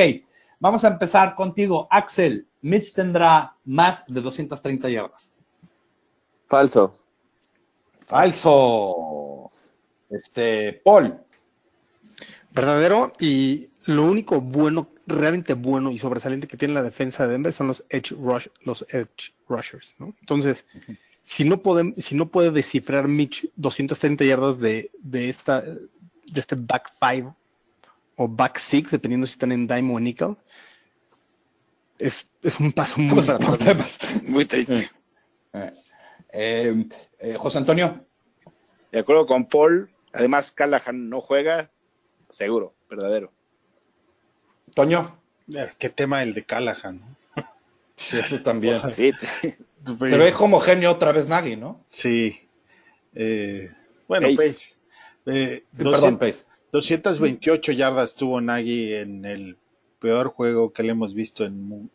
[0.59, 1.87] vamos a empezar contigo.
[1.90, 5.33] Axel, Mitch tendrá más de 230 yardas.
[6.47, 6.95] falso.
[8.07, 9.51] Falso.
[10.11, 11.19] Este, Paul,
[12.53, 17.53] Verdadero y lo único bueno, realmente bueno y sobresaliente que tiene la defensa de Denver
[17.53, 20.14] son los edge rush, los edge rushers, ¿no?
[20.21, 20.64] Entonces,
[21.25, 26.57] si no puede, si no puede descifrar Mitch 230 yardas de, de esta de este
[26.57, 27.33] back five
[28.16, 30.37] o back six, dependiendo si están en dime o nickel,
[31.98, 33.98] es, es un paso muy para atrás.
[34.24, 34.90] Muy triste.
[35.52, 35.72] Eh,
[36.33, 36.85] eh,
[37.18, 38.05] eh, José Antonio,
[38.92, 41.70] De acuerdo con Paul, además Callahan no juega,
[42.31, 43.33] seguro, verdadero.
[44.74, 45.18] Toño.
[45.79, 47.02] ¿Qué tema el de Callahan?
[48.12, 48.81] eso también.
[48.90, 51.85] Sí, Se ve homogéneo otra vez Nagy, ¿no?
[51.88, 52.48] Sí.
[53.14, 53.70] Eh,
[54.09, 54.76] bueno, Pace.
[55.26, 56.44] eh, Perdón, 200 Pace.
[56.72, 59.57] 228 yardas tuvo Nagy en el
[60.00, 61.88] peor juego que le hemos visto en mu-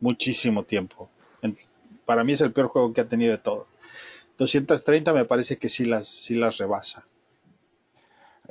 [0.00, 1.08] muchísimo tiempo.
[2.04, 3.66] Para mí es el peor juego que ha tenido de todo.
[4.38, 7.06] 230 me parece que sí las, sí las rebasa.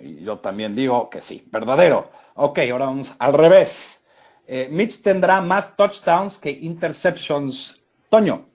[0.02, 2.12] Yo también digo que sí, verdadero.
[2.36, 4.02] Ok, ahora vamos al revés.
[4.48, 7.76] Eh, Mitch tendrá más touchdowns que interceptions.
[8.10, 8.49] Toño,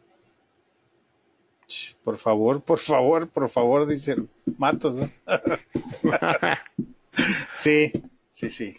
[2.03, 4.17] Por favor, por favor, por favor, dice
[4.59, 4.97] Matos.
[4.97, 5.11] ¿no?
[7.53, 7.93] sí,
[8.31, 8.77] sí, sí.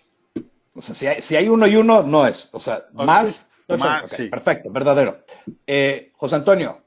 [0.73, 2.49] o sea, si hay, si hay uno y uno, no es.
[2.53, 3.47] O sea, más.
[3.77, 4.27] más, sí.
[4.29, 5.23] Perfecto, verdadero.
[5.65, 6.81] Eh, José Antonio,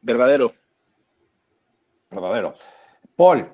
[0.00, 0.52] verdadero.
[2.10, 2.54] verdadero.
[3.16, 3.48] Paul,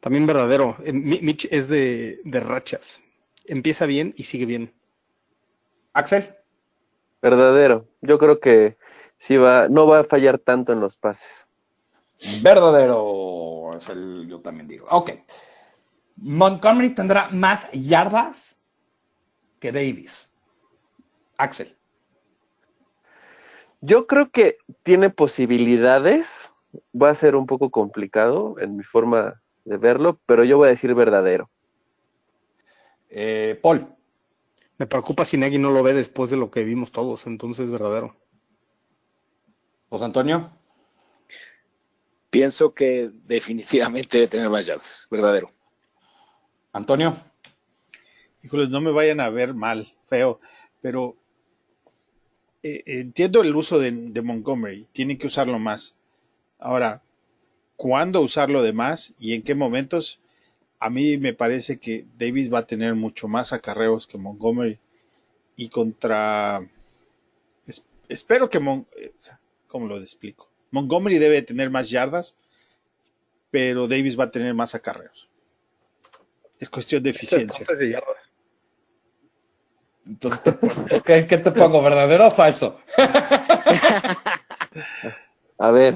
[0.00, 0.76] También verdadero.
[0.84, 3.00] Eh, Mi- Mitch es de, de rachas.
[3.44, 4.72] Empieza bien y sigue bien.
[5.94, 6.34] Axel,
[7.20, 7.86] Verdadero.
[8.00, 8.76] Yo creo que
[9.22, 11.46] sí va, no va a fallar tanto en los pases.
[12.42, 13.76] verdadero.
[13.76, 14.86] Es el, yo también digo.
[14.90, 15.12] Ok.
[16.16, 18.58] Montgomery tendrá más yardas
[19.60, 20.34] que Davis.
[21.36, 21.76] Axel.
[23.80, 26.50] Yo creo que tiene posibilidades.
[27.00, 30.70] Va a ser un poco complicado en mi forma de verlo, pero yo voy a
[30.70, 31.48] decir verdadero.
[33.08, 33.86] Eh, Paul.
[34.78, 38.16] Me preocupa si Nagy no lo ve después de lo que vimos todos, entonces verdadero.
[39.92, 40.50] José Antonio.
[42.30, 45.52] Pienso que definitivamente debe tener más yardas, verdadero.
[46.72, 47.22] Antonio.
[48.42, 50.40] Híjoles, no me vayan a ver mal, feo,
[50.80, 51.14] pero
[52.62, 55.94] eh, entiendo el uso de, de Montgomery, tienen que usarlo más.
[56.58, 57.02] Ahora,
[57.76, 60.20] ¿cuándo usarlo de más y en qué momentos?
[60.78, 64.78] A mí me parece que Davis va a tener mucho más acarreos que Montgomery
[65.54, 66.66] y contra...
[67.66, 68.58] es- espero que...
[68.58, 69.12] Mon- eh,
[69.72, 70.50] ¿Cómo lo explico?
[70.70, 72.36] Montgomery debe tener más yardas,
[73.50, 75.30] pero Davis va a tener más acarreos.
[76.60, 77.64] Es cuestión de eficiencia.
[80.06, 81.82] Entonces, te ¿qué, qué te pongo?
[81.82, 82.78] ¿Verdadero o falso?
[85.58, 85.94] A ver,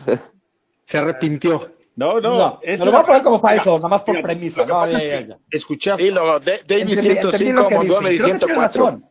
[0.86, 1.76] Se arrepintió.
[1.96, 4.64] No, no, No, lo voy a poner como falso, nada más por Mira, premisa.
[4.64, 5.38] No, ya, es que ya.
[5.50, 7.88] escuché Y luego, de- Davis Entendí- entendí 105, lo que dice.
[7.88, 8.84] Montgomery Creo que tiene 104.
[8.86, 9.10] razón.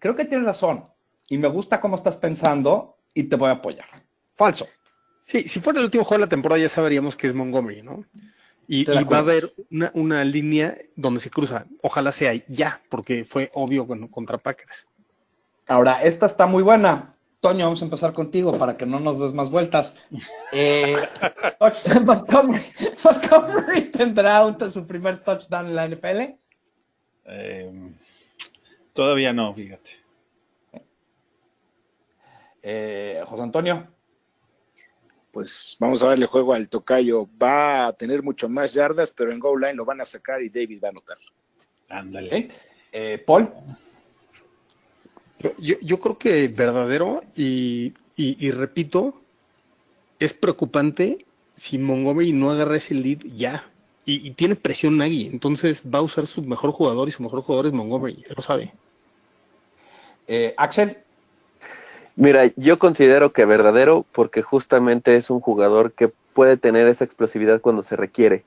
[0.00, 0.84] Creo que tiene razón.
[1.28, 3.86] Y me gusta cómo estás pensando y te voy a apoyar.
[4.32, 4.66] Falso.
[5.26, 8.04] Sí, si fuera el último juego de la temporada ya sabríamos que es Montgomery, ¿no?
[8.68, 11.66] Y, va a haber una, una línea donde se cruza.
[11.82, 14.86] Ojalá sea ya, porque fue obvio con- contra Packers.
[15.66, 17.14] Ahora, esta está muy buena.
[17.40, 19.96] Toño, vamos a empezar contigo para que no nos des más vueltas.
[20.52, 20.96] Eh,
[21.58, 22.64] touchdown Montgomery.
[23.04, 26.36] Montgomery tendrá un- su primer touchdown en la NFL.
[27.26, 27.72] Eh,
[28.92, 30.01] todavía no, fíjate.
[32.62, 33.86] Eh, José Antonio.
[35.32, 37.26] Pues vamos a darle juego al tocayo.
[37.42, 40.48] Va a tener mucho más yardas, pero en goal line lo van a sacar y
[40.50, 41.16] Davis va a anotar.
[41.88, 42.50] Ándale.
[42.92, 43.48] Eh, Paul.
[45.38, 49.20] Yo, yo- yo creo que verdadero y, y- y repito,
[50.18, 51.24] es preocupante
[51.56, 53.68] si Montgomery no agarra ese lead ya.
[54.04, 57.40] Y, y tiene presión Nagy, entonces va a usar su mejor jugador y su mejor
[57.42, 58.72] jugador es Montgomery, él lo sabe.
[60.26, 60.98] Eh, Axel.
[62.16, 67.60] Mira, yo considero que verdadero porque justamente es un jugador que puede tener esa explosividad
[67.60, 68.44] cuando se requiere.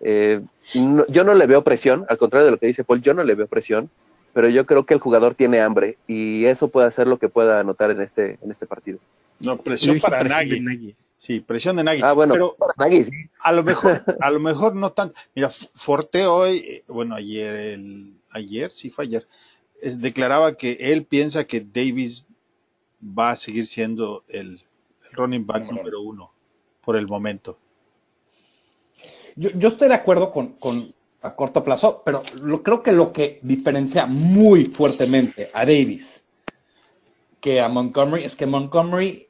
[0.00, 0.40] Eh,
[0.74, 3.24] no- yo no le veo presión, al contrario de lo que dice Paul, yo no
[3.24, 3.90] le veo presión,
[4.34, 7.60] pero yo creo que el jugador tiene hambre y eso puede hacer lo que pueda
[7.60, 8.98] anotar en este, en este partido.
[9.40, 10.60] No, presión dije para presión Nagy.
[10.60, 10.96] Nagy.
[11.16, 12.00] Sí, presión de Nagy.
[12.04, 13.10] Ah, bueno, Pero para Nagy, sí.
[13.40, 15.14] a lo mejor, a lo mejor no tanto.
[15.34, 19.26] Mira, Forte hoy, eh, bueno, ayer, el, ayer, sí fue ayer,
[19.80, 22.24] es- declaraba que él piensa que Davis
[23.02, 24.60] va a seguir siendo el,
[25.04, 26.32] el running back Número número uno
[26.80, 27.58] por el momento.
[29.36, 33.12] Yo, yo estoy de acuerdo con, con a corto plazo, pero lo, creo que lo
[33.12, 36.24] que diferencia muy fuertemente a Davis
[37.40, 39.28] que a Montgomery es que Montgomery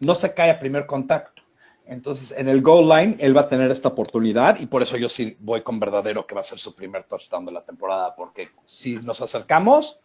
[0.00, 1.42] no se cae a primer contacto.
[1.86, 5.08] Entonces, en el goal line, él va a tener esta oportunidad y por eso yo
[5.08, 8.48] sí voy con verdadero que va a ser su primer touchdown de la temporada, porque
[8.64, 10.00] si nos acercamos,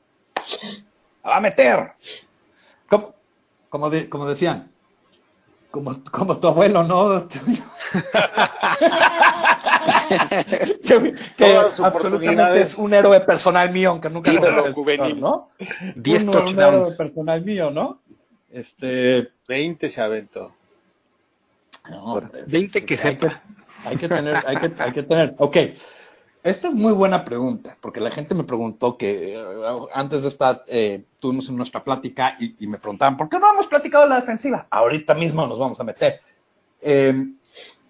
[1.23, 1.93] la va a meter.
[2.91, 3.15] Como,
[3.69, 4.69] como, de- como decían,
[5.71, 7.27] como, como tu abuelo, ¿no?
[10.83, 15.19] que que absolutamente es un héroe personal mío, aunque nunca lo fue, juvenil.
[15.21, 15.49] ¿no?
[15.95, 16.95] 10 un, un héroe touchdowns.
[16.97, 17.99] personal mío, ¿no?
[18.51, 19.29] Este.
[19.47, 20.53] 20 se aventó.
[21.89, 23.41] no, hombre, 20 sí, que hay sepa.
[23.85, 25.35] Hay que tener, hay que, hay que tener.
[25.37, 25.57] Ok.
[26.43, 29.43] Esta es muy buena pregunta, porque la gente me preguntó que eh,
[29.93, 34.07] antes de esta, eh, tuvimos nuestra plática y, me preguntaban, ¿por qué no hemos platicado
[34.07, 34.65] la defensiva?
[34.71, 36.19] Ahorita mismo nos vamos a meter.
[36.81, 37.27] Eh,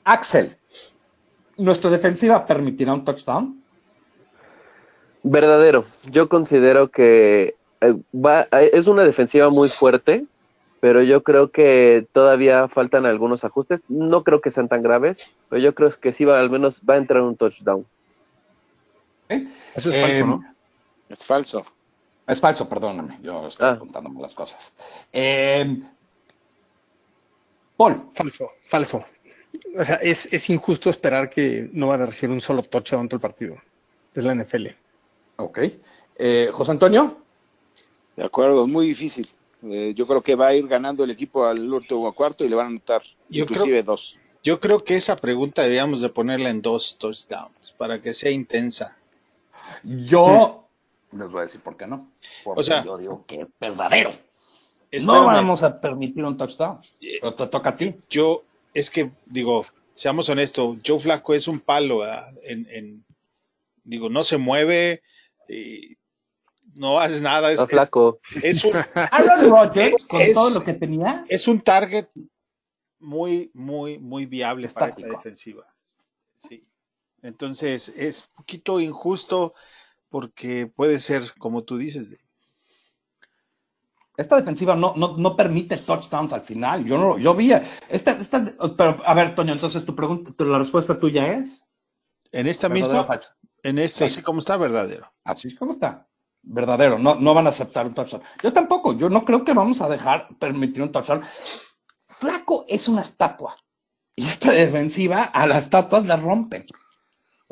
[0.03, 0.57] Axel,
[1.57, 3.61] ¿nuestra defensiva permitirá un touchdown?
[5.23, 5.85] Verdadero.
[6.09, 10.25] Yo considero que eh, va, eh, es una defensiva muy fuerte,
[10.79, 13.83] pero yo creo que todavía faltan algunos ajustes.
[13.87, 16.95] No creo que sean tan graves, pero yo creo que sí va, al menos va
[16.95, 17.85] a entrar un touchdown.
[19.75, 20.55] Eso es Eh, falso, ¿no?
[21.09, 21.65] Es falso.
[22.27, 23.71] Es falso, perdóname, yo estoy Ah.
[23.71, 24.73] apuntándome las cosas.
[25.11, 25.81] Eh,
[27.77, 29.03] Paul, Falso, falso.
[29.77, 33.17] O sea, es, es injusto esperar que no van a recibir un solo touchdown todo
[33.17, 33.57] el partido.
[34.13, 34.67] Es la NFL.
[35.37, 35.59] ok.
[36.23, 37.17] Eh, José Antonio,
[38.15, 39.27] De acuerdo, muy difícil.
[39.63, 42.49] Eh, yo creo que va a ir ganando el equipo al último a cuarto y
[42.49, 44.17] le van a anotar Yo inclusive dos.
[44.43, 48.97] Yo creo que esa pregunta deberíamos de ponerla en dos touchdowns para que sea intensa.
[49.83, 50.67] Yo
[51.11, 52.11] les voy a decir por qué no.
[52.43, 54.11] Porque O sea- yo digo que es verdadero.
[55.05, 56.79] No vamos a permitir un touchdown.
[56.99, 57.95] Pero te toca a ti.
[58.09, 62.05] yo es que digo, seamos honestos, Joe Flaco es un palo
[62.43, 63.05] en, en-
[63.83, 65.01] digo, no se mueve,
[65.49, 65.97] y
[66.75, 68.19] no hace nada, es, Está flaco.
[68.41, 72.07] es- es un, Aaron Rodgers, con Es- todo lo que tenía, es un target
[72.99, 75.65] muy, muy, muy viable para esta defensiva.
[76.37, 76.63] Sí.
[77.21, 79.53] Entonces, es un poquito injusto
[80.09, 82.15] porque puede ser, como tú dices,
[84.17, 86.83] esta defensiva no, no, no permite touchdowns al final.
[86.85, 87.53] Yo no, yo vi.
[87.89, 88.43] Esta, esta,
[88.77, 91.65] pero, a ver, Toño, entonces tu pregunta, la respuesta tuya es.
[92.31, 93.19] en esta ¿verdadero o misma,
[93.63, 94.03] en esta, Sí.
[94.05, 95.11] así como está verdadero.
[95.23, 96.07] Así como está.
[96.43, 98.23] Verdadero, no, no van a aceptar un touchdown.
[98.41, 101.23] Yo tampoco, yo no creo que vamos a dejar permitir un touchdown.
[102.07, 103.55] Flaco es una estatua.
[104.15, 106.65] Y esta defensiva a las estatuas la rompen.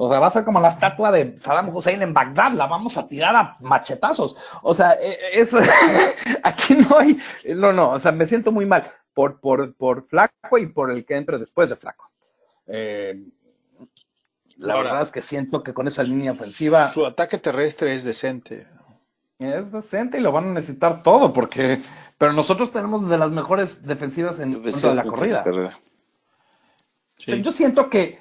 [0.01, 2.97] O sea, va a ser como la estatua de Saddam Hussein en Bagdad, la vamos
[2.97, 4.37] a tirar a machetazos.
[4.61, 5.53] O sea, eh, es,
[6.43, 7.17] aquí no hay,
[7.53, 11.05] no, no, o sea, me siento muy mal por, por, por Flaco y por el
[11.05, 12.09] que entre después de Flaco.
[12.67, 13.25] Eh,
[14.55, 18.05] la Ahora- verdad es que siento que con esa línea ofensiva Su ataque terrestre es
[18.05, 18.67] decente.
[19.37, 21.81] es decente y lo van a necesitar todo, porque.
[22.17, 25.43] Pero nosotros tenemos de las mejores defensivas en contra de la corrida.
[27.17, 27.41] Sí.
[27.41, 28.19] Yo siento que,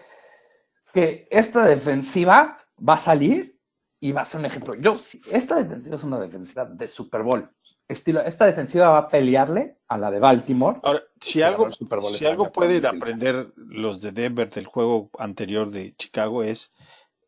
[0.98, 3.56] que esta defensiva va a salir
[4.00, 4.74] y va a ser un ejemplo.
[4.74, 7.48] Yo, si esta defensiva es una defensiva de Super Bowl.
[7.86, 10.76] Estilo, esta defensiva va a pelearle a la de Baltimore.
[10.82, 15.70] Ahora, si algo, Super Bowl si algo pueden aprender los de Denver del juego anterior
[15.70, 16.72] de Chicago es,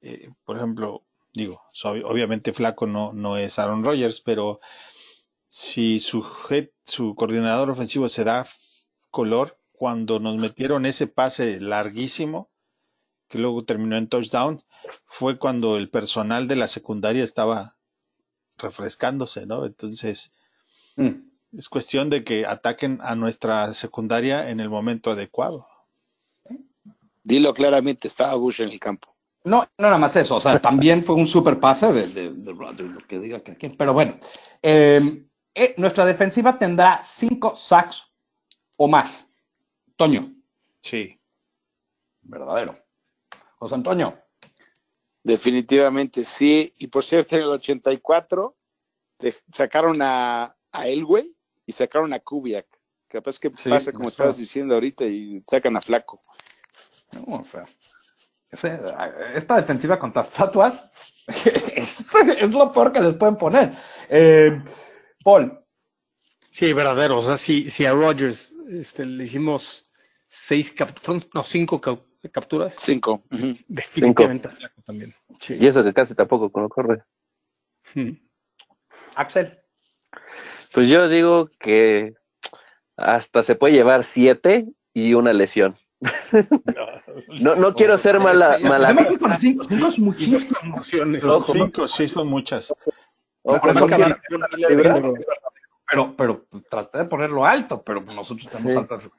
[0.02, 1.62] eh, por ejemplo, digo,
[2.04, 4.60] obviamente Flaco no, no es Aaron Rodgers, pero
[5.48, 8.46] si su, head- su coordinador ofensivo se da
[9.10, 12.50] color, cuando nos metieron ese pase larguísimo,
[13.30, 14.62] que luego terminó en touchdown,
[15.06, 17.76] fue cuando el personal de la secundaria estaba
[18.58, 19.64] refrescándose, ¿no?
[19.64, 20.30] Entonces,
[20.96, 21.30] Mm.
[21.56, 25.66] es cuestión de que ataquen a nuestra secundaria en el momento adecuado.
[27.22, 29.14] Dilo claramente, estaba Bush en el campo.
[29.44, 32.52] No, no nada más eso, o sea, también fue un super pase de, de, de
[32.52, 33.76] Rodgers, lo que diga que quien.
[33.76, 34.18] Pero bueno,
[34.62, 35.24] eh,
[35.54, 38.06] eh, nuestra defensiva tendrá cinco sacks
[38.76, 39.32] o más.
[39.96, 40.34] Toño,
[40.80, 41.18] Sí.
[42.22, 42.76] verdadero.
[43.60, 44.18] José Antonio,
[45.22, 46.72] Definitivamente sí.
[46.78, 48.56] Y por cierto, en el 84
[49.18, 51.36] de- sacaron a, a Elway
[51.66, 52.66] y sacaron a Kubiak.
[53.06, 56.20] Capaz que Sí, pasa como estabas diciendo ahorita y sacan a Flaco.
[57.12, 57.66] no, o sea,
[58.50, 58.80] ese-
[59.34, 60.88] esta defensiva contra estatuas
[61.76, 62.00] es,
[62.38, 63.76] es lo peor que les pueden poner.
[64.08, 64.62] Eh,
[65.22, 65.56] Paul,
[66.52, 67.18] Sí, verdadero.
[67.18, 69.88] O sea, si, si a Rodgers este, le hicimos
[70.28, 71.80] seis capturas, no, cinco
[72.22, 73.22] cap- capturas, Cinco.
[73.32, 73.54] Ujú.
[73.68, 75.14] definitivamente a Flaco también.
[75.48, 77.02] Y eso que casi tampoco no corre.
[77.94, 78.10] Mm.
[79.16, 79.58] Axel.
[80.72, 82.14] Pues yo digo que
[82.96, 85.76] hasta se puede llevar siete y una lesión.
[87.42, 88.94] No, no quiero ser mala, mala.
[89.04, 90.58] fui con cinco, cinco es muchísimo.
[90.62, 91.20] Emociones.
[91.22, 92.72] Son cinco, sí, son muchas.
[93.42, 94.16] Ojo, no quiero-
[95.90, 98.78] Pero, pero pues, traté de ponerlo alto, pero nosotros tenemos Sí.
[98.78, 99.10] altas.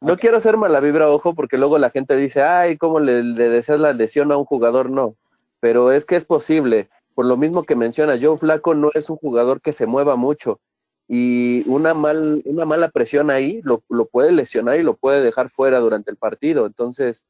[0.00, 3.48] No quiero ser mala vibra, ojo, porque luego la gente dice, ay, ¿cómo le, le
[3.48, 4.90] deseas la lesión a un jugador?
[4.90, 5.16] No,
[5.60, 6.90] pero es que es posible.
[7.14, 10.60] Por lo mismo que menciona, Joe Flaco no es un jugador que se mueva mucho
[11.06, 15.50] y una, mal, una mala presión ahí lo, lo puede lesionar y lo puede dejar
[15.50, 16.66] fuera durante el partido.
[16.66, 17.26] Entonces,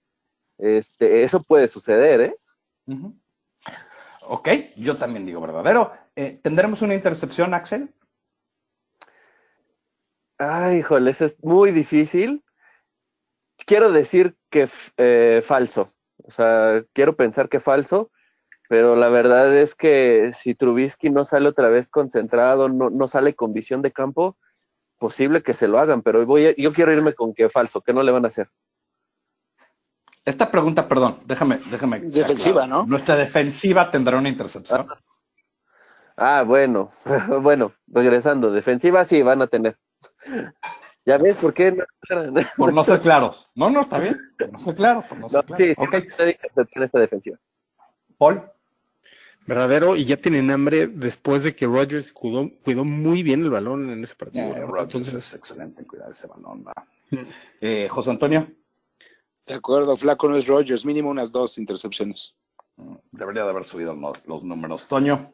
[0.59, 2.37] este, eso puede suceder, ¿eh?
[4.27, 5.91] Ok, yo también digo verdadero.
[6.15, 7.93] Eh, ¿Tendremos una intercepción, Axel?
[10.39, 12.43] Ay, híjole, eso es muy difícil.
[13.66, 15.92] Quiero decir que eh, falso.
[16.24, 18.11] O sea, quiero pensar que falso,
[18.68, 23.34] pero la verdad es que si Trubisky no sale otra vez concentrado, no, no sale
[23.34, 24.36] con visión de campo,
[24.98, 27.92] posible que se lo hagan, pero voy a- yo quiero irme con que falso, que
[27.92, 28.48] no le van a hacer.
[30.24, 31.98] Esta pregunta, perdón, déjame, déjame.
[32.00, 32.66] Defensiva.
[32.66, 32.86] ¿no?
[32.86, 34.88] Nuestra defensiva tendrá una intercepción.
[36.16, 36.90] Ah, bueno,
[37.42, 39.76] bueno, regresando, defensiva sí van a tener.
[41.07, 41.70] ¿Ya ves por qué?
[41.72, 41.84] no?
[42.57, 43.48] Por no ser claros.
[43.55, 44.18] No, no, está bien.
[44.38, 45.64] Por no ser claro, por no No, ser claro.
[45.64, 47.38] sí, sí, Ok, te dije que esta defensiva.
[48.16, 48.42] Paul.
[49.46, 53.90] Verdadero, y ya tienen hambre después de que Rodgers cuidó, cuidó muy bien el balón
[53.90, 54.46] en ese partido.
[54.46, 54.66] ¿no?
[54.66, 56.64] Rodgers Entonces, es excelente en cuidar ese balón.
[56.66, 56.72] va.
[57.61, 58.46] Eh, José Antonio.
[59.46, 62.34] De acuerdo, Flaco no es Rogers, mínimo unas dos intercepciones.
[62.76, 63.94] Mm, Debería de haber subido
[64.26, 64.86] los números.
[64.88, 65.30] Toño.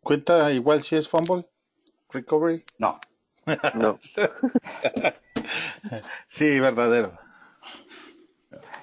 [0.00, 1.46] ¿Cuenta igual si es fumble?
[2.10, 2.64] ¿Recovery?
[2.78, 2.96] No.
[3.74, 3.98] No.
[6.28, 7.12] Sí, verdadero.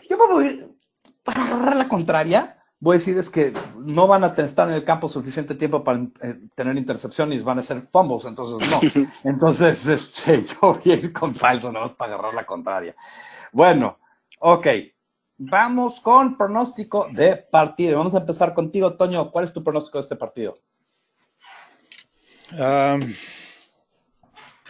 [0.09, 0.75] Yo me voy,
[1.23, 4.83] para agarrar la contraria, voy a decir es que no van a estar en el
[4.83, 8.79] campo suficiente tiempo para eh, tener intercepciones, van a ser fumbles, entonces no.
[9.23, 12.95] Entonces, este, yo voy a ir con falso, no para agarrar la contraria.
[13.51, 13.97] Bueno,
[14.39, 14.67] ok.
[15.41, 17.97] Vamos con pronóstico de partido.
[17.99, 19.31] Vamos a empezar contigo, Toño.
[19.31, 20.57] ¿Cuál es tu pronóstico de este partido?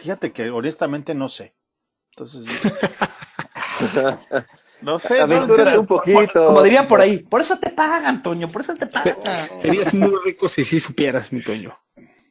[0.00, 1.54] Fíjate que honestamente no sé.
[2.10, 2.46] Entonces,
[4.82, 5.18] no sé.
[5.18, 5.80] no, en Aventúrate serio.
[5.80, 6.46] un poquito.
[6.46, 9.16] Como dirían por ahí, por eso te pagan, Toño, por eso te pagan.
[9.62, 11.78] serías muy rico si sí supieras, mi Toño.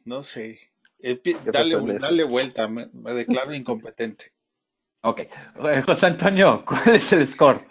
[0.04, 0.58] No sé.
[1.02, 4.32] Eh, pi- ¿Qué dale, dale vuelta, me, me declaro incompetente.
[5.02, 5.20] Ok.
[5.20, 7.66] Eh, José Antonio, ¿cuál es el score?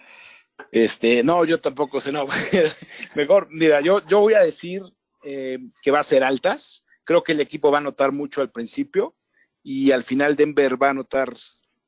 [0.71, 2.25] Este, no, yo tampoco sé, no.
[3.15, 4.81] Mejor, mira, yo, yo voy a decir
[5.23, 6.85] eh, que va a ser altas.
[7.03, 9.15] Creo que el equipo va a anotar mucho al principio
[9.63, 11.33] y al final Denver va a anotar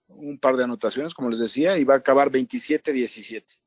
[0.07, 3.57] un par de anotaciones, como les decía, y va a acabar 27-17.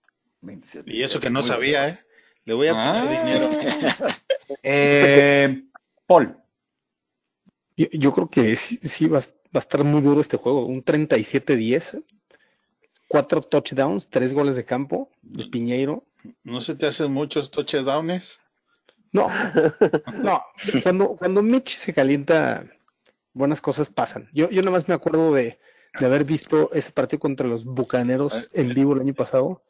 [0.42, 0.92] 27.
[0.94, 1.98] Y eso que no Muy sabía, ¿eh?
[2.44, 3.24] Le voy a poner Ah.
[3.24, 3.50] dinero.
[4.62, 5.64] Eh,
[6.07, 6.36] Paul.
[7.76, 9.24] Yo, yo creo que sí, sí va, va
[9.55, 10.66] a estar muy duro este juego.
[10.66, 12.05] Un 37-10,
[13.09, 16.05] cuatro touchdowns, tres goles de campo de Piñeiro.
[16.42, 18.38] ¿No se te hacen muchos touchdowns?
[19.12, 19.28] No,
[20.22, 20.42] no.
[20.82, 22.64] Cuando, cuando Mitch se calienta,
[23.35, 24.28] buenas cosas pasan.
[24.32, 25.59] Yo, yo nada más me acuerdo de,
[26.01, 29.62] de haber visto ese partido contra los Bucaneros en vivo el año pasado.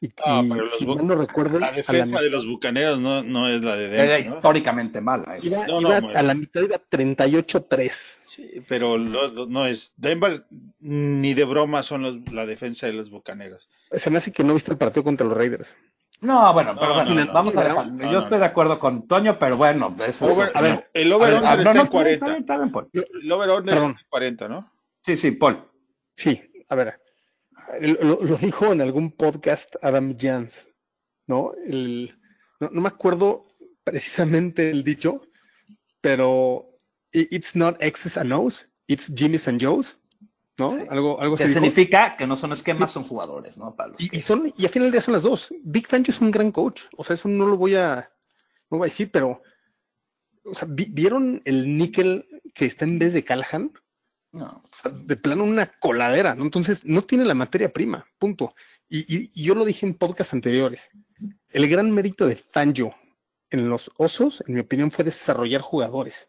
[0.00, 2.98] Y, Ah, y pero los si no recuerdo, La a la, defensa de los bucaneros
[3.00, 4.30] no, no es la de Era Denver.
[4.30, 4.34] ¿no?
[4.36, 5.36] históricamente mala.
[5.36, 5.46] esa.
[5.46, 7.90] iba- No, iba no, a la mitad iba 38-3.
[8.24, 9.94] Sí, pero lo- lo- no es.
[9.96, 10.44] Denver
[10.80, 13.68] ni de broma son los- la defensa de los bucaneros.
[13.92, 15.72] Se me hace que no viste el partido contra los Raiders.
[16.22, 17.32] No, bueno, pero No, bueno, no, no.
[17.32, 17.86] vamos a No, dejar.
[17.92, 18.18] no, Yo no.
[18.20, 20.56] estoy de acuerdo con Toño, pero bueno, eso es.
[20.56, 22.12] A ver, el A over ver, under ah, está no, no, en 40.
[22.14, 22.88] está bien, está bien, Paul.
[22.92, 23.90] El over under Perdón.
[23.90, 24.72] está en 40, ¿no?
[25.04, 25.68] Sí, sí, Paul.
[26.16, 27.00] Sí, a ver,
[27.80, 30.66] lo, lo dijo en algún podcast Adam Jans,
[31.26, 31.52] ¿no?
[31.66, 32.16] El-
[32.60, 33.42] no, no me acuerdo
[33.82, 35.22] precisamente el dicho,
[36.00, 36.68] pero
[37.12, 39.98] it's not X's and O's, it's Jimmy's and Joe's,
[40.58, 40.70] ¿no?
[40.70, 40.82] Sí.
[40.90, 41.54] Algo, algo Que dijo.
[41.54, 43.74] significa que no son esquemas, son jugadores, ¿no?
[43.74, 45.52] Para Y, que- y son, y al final del día son las dos.
[45.62, 46.82] Big Fangio es un gran coach.
[46.96, 48.10] O sea, eso no lo voy a,
[48.70, 49.42] no voy a decir, pero,
[50.44, 53.72] o sea, vi- ¿vieron el níquel que está en vez de Callahan?
[54.32, 54.62] No.
[54.64, 56.44] O sea, de plano una coladera, ¿no?
[56.44, 58.54] Entonces, no tiene la materia prima, punto.
[58.88, 60.88] Y, y- y yo lo dije en podcasts anteriores.
[61.50, 62.94] El gran mérito de Fangio
[63.50, 66.28] en los osos, en mi opinión, fue desarrollar jugadores.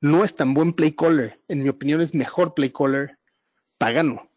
[0.00, 1.40] No es tan buen play caller.
[1.48, 3.17] En mi opinión, es mejor play caller
[3.78, 4.28] pagano.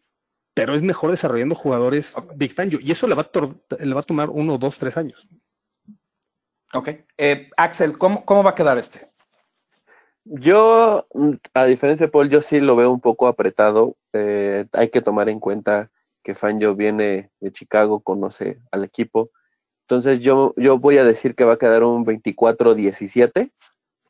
[0.53, 2.13] Pero es mejor desarrollando jugadores.
[2.35, 2.79] Big Fangio.
[2.81, 5.27] Y eso le va a, le va a tomar uno, dos, tres años.
[6.73, 6.89] Ok.
[7.17, 9.09] Eh, Axel, ¿cómo, ¿cómo va a quedar este?
[10.23, 11.07] Yo,
[11.53, 13.97] a diferencia de Paul, yo sí lo veo un poco apretado.
[14.13, 15.89] Eh, hay que tomar en cuenta
[16.23, 19.31] que Fangio viene de Chicago, conoce al equipo.
[19.87, 23.51] Entonces yo, yo voy a decir que va a quedar un 24-17,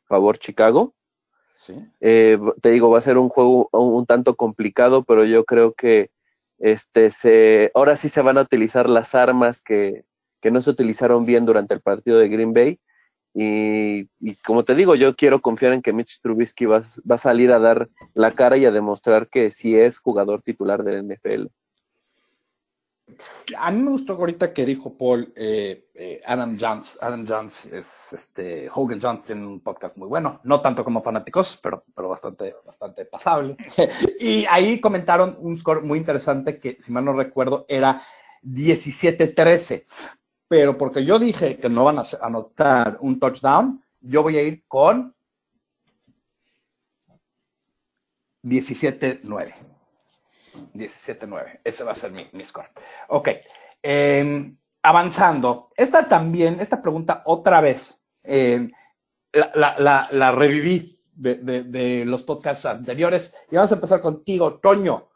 [0.04, 0.94] favor Chicago.
[1.62, 1.74] Sí.
[2.00, 6.10] Eh, te digo, va a ser un juego un, tanto complicado, pero yo creo que
[6.58, 10.04] este se, ahora sí se van a utilizar las armas que,
[10.40, 12.80] que no se utilizaron bien durante el partido de Green Bay.
[13.32, 17.18] Y, y como te digo, yo quiero confiar en que Mitch Trubisky va, va a
[17.18, 21.46] salir a dar la cara y a demostrar que sí es jugador titular del NFL.
[23.58, 26.98] A mí me gustó ahorita que dijo Paul, eh, eh, Adam Jones.
[27.00, 31.58] Adam Jones es, este, Hogan Jones tiene un podcast muy bueno, no tanto como fanáticos,
[31.62, 33.56] pero, pero bastante, bastante pasable.
[34.20, 38.02] y ahí comentaron un score muy interesante que, si mal no recuerdo, era
[38.42, 39.84] 17-13.
[40.48, 44.64] Pero porque yo dije que no van a anotar un touchdown, yo voy a ir
[44.68, 45.14] con
[48.42, 49.71] 17-9.
[50.74, 51.60] 17-9.
[51.64, 52.68] Ese va a ser mi, mi score.
[53.08, 53.28] Ok.
[53.82, 55.70] Eh, avanzando.
[55.76, 58.70] Esta también, esta pregunta otra vez, eh,
[59.32, 63.34] la, la, la, la, reviví de, de, de, los podcasts anteriores.
[63.50, 65.08] Y vamos a empezar contigo, Toño.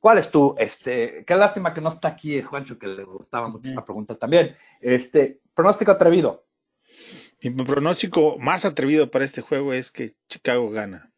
[0.00, 3.68] ¿Cuál es tu, este, qué lástima que no está aquí Juancho, que le gustaba mucho
[3.68, 4.56] esta pregunta también.
[4.80, 6.46] Este, pronóstico atrevido.
[7.42, 11.12] Mi pronóstico más atrevido para este juego es que Chicago gana.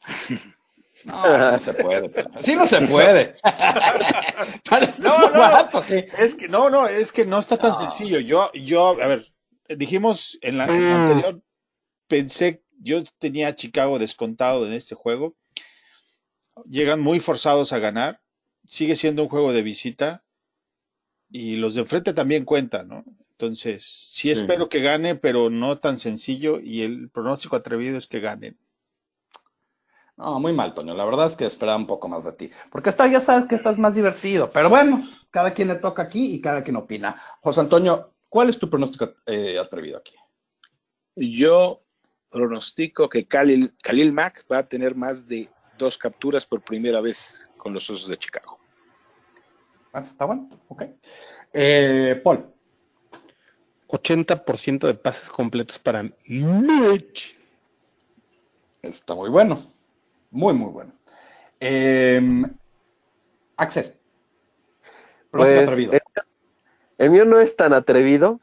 [1.04, 2.10] No, así no se puede.
[2.34, 3.36] Así no se puede.
[4.98, 5.82] no, no, guapo,
[6.18, 7.78] es que no, no, es que no está tan no.
[7.78, 8.20] sencillo.
[8.20, 9.32] Yo, yo, a ver,
[9.68, 11.00] dijimos en la, en la Mm.
[11.02, 11.42] anterior,
[12.08, 15.36] pensé, yo tenía a Chicago descontado en este juego.
[16.68, 18.20] Llegan muy forzados a ganar.
[18.66, 20.24] Sigue siendo un juego de visita.
[21.30, 23.04] Y los de enfrente también cuentan, ¿no?
[23.32, 26.60] Entonces, sí, sí espero que gane, pero no tan sencillo.
[26.60, 28.58] Y el pronóstico atrevido es que ganen.
[30.20, 30.92] No, muy mal, Toño.
[30.94, 32.50] La verdad es que esperaba un poco más de ti.
[32.70, 34.50] Porque está, ya sabes que estás más divertido.
[34.52, 37.16] Pero bueno, cada quien le toca aquí y cada quien opina.
[37.40, 40.14] José Antonio, ¿cuál es tu pronóstico eh, atrevido aquí?
[41.16, 41.80] Yo
[42.28, 45.48] pronostico que Khalil, Khalil Mack va a tener más de
[45.78, 48.58] dos capturas por primera vez con los Osos de Chicago.
[49.94, 50.82] Ah, Está bueno, ok.
[51.54, 52.44] Eh, Paul.
[53.88, 57.38] 80% de pases completos para Mitch.
[58.82, 59.79] Está muy bueno.
[60.30, 60.92] Muy, muy bueno.
[61.60, 62.42] Eh,
[63.56, 63.94] Axel.
[65.30, 65.92] Pues, atrevido.
[65.92, 66.00] El,
[66.98, 68.40] el, mío no es tan atrevido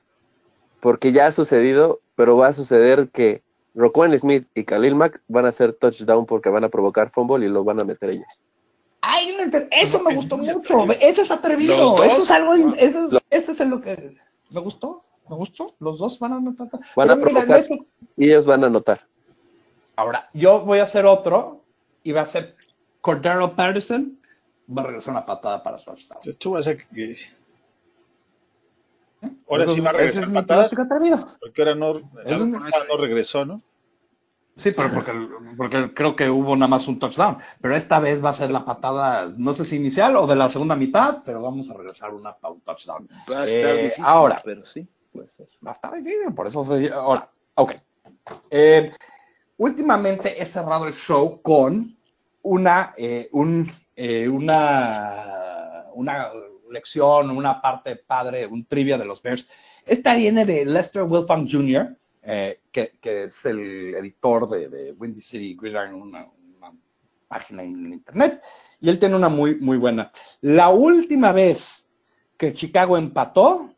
[0.79, 3.41] porque ya ha sucedido, pero va a suceder que
[3.73, 7.49] Roquan Smith y Khalil Mack van a hacer touchdown porque van a provocar fumble y
[7.49, 8.41] lo van a meter ellos.
[9.01, 9.38] Ay,
[9.71, 10.91] eso me gustó mucho.
[10.99, 12.03] Ese es atrevido.
[12.03, 12.53] Eso es algo.
[12.75, 14.17] Ese es, ese es lo que
[14.49, 15.03] me gustó.
[15.29, 15.75] Me gustó.
[15.79, 16.67] Los dos van a anotar.
[16.95, 17.63] Van a provocar
[18.15, 19.01] y ellos van a anotar.
[19.95, 21.56] Ahora, yo voy a hacer otro
[22.07, 22.55] y va a ser
[23.01, 24.17] Cordero Patterson.
[24.75, 26.21] Va a regresar una patada para touchdown.
[26.37, 26.71] Tú vas a.
[29.49, 30.69] Ahora eso, sí va a regresar es patadas.
[30.69, 33.61] Porque ahora no, la no regresó, ¿no?
[34.55, 35.11] Sí, pero porque,
[35.57, 37.39] porque creo que hubo nada más un touchdown.
[37.59, 40.47] Pero esta vez va a ser la patada, no sé si inicial o de la
[40.47, 43.09] segunda mitad, pero vamos a regresar una un touchdown.
[43.29, 44.41] Va a estar Eh, difícil, ahora.
[44.45, 45.49] pero sí, puede ser.
[45.65, 46.89] Va a estar difícil, por eso se...
[46.89, 47.73] Ahora, ok.
[48.49, 48.93] Eh,
[49.57, 51.96] últimamente he cerrado el show con
[52.47, 53.29] una, eh,
[53.95, 56.31] eh, una, una,
[56.69, 59.47] lección, una parte padre, un trivia de los Bears.
[59.85, 65.55] Esta viene de Lester Wilfong Jr., eh, que, es el editor de, de Windy City
[65.59, 66.27] Gridiron, una,
[66.57, 66.73] una,
[67.27, 68.41] página en internet,
[68.79, 70.11] y él tiene una muy, muy buena.
[70.41, 71.85] La última vez
[72.37, 73.73] que Chicago empató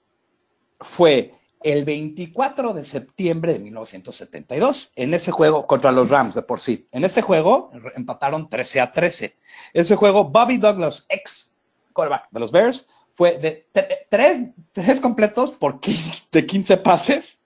[0.79, 6.59] fue el 24 de septiembre de 1972, en ese juego contra los Rams de por
[6.59, 6.87] sí.
[6.91, 9.35] En ese juego empataron 13 a 13.
[9.73, 11.51] Ese juego, Bobby Douglas, ex
[11.93, 13.67] quarterback de los Bears, fue de
[14.09, 17.39] tres, tres completos por 15, de 15 pases,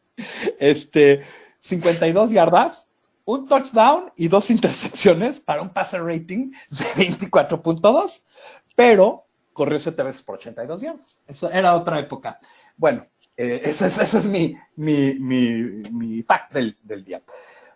[0.59, 1.24] este,
[1.61, 2.88] 52 yardas,
[3.26, 8.22] un touchdown y dos intercepciones para un passer rating de 24.2,
[8.76, 11.20] pero corrió 7 veces por 82 yardas.
[11.26, 12.39] Eso era otra época.
[12.78, 17.21] Bueno, eh, ese, es, ese, es, mi, mi, mi, mi fact del, del, día.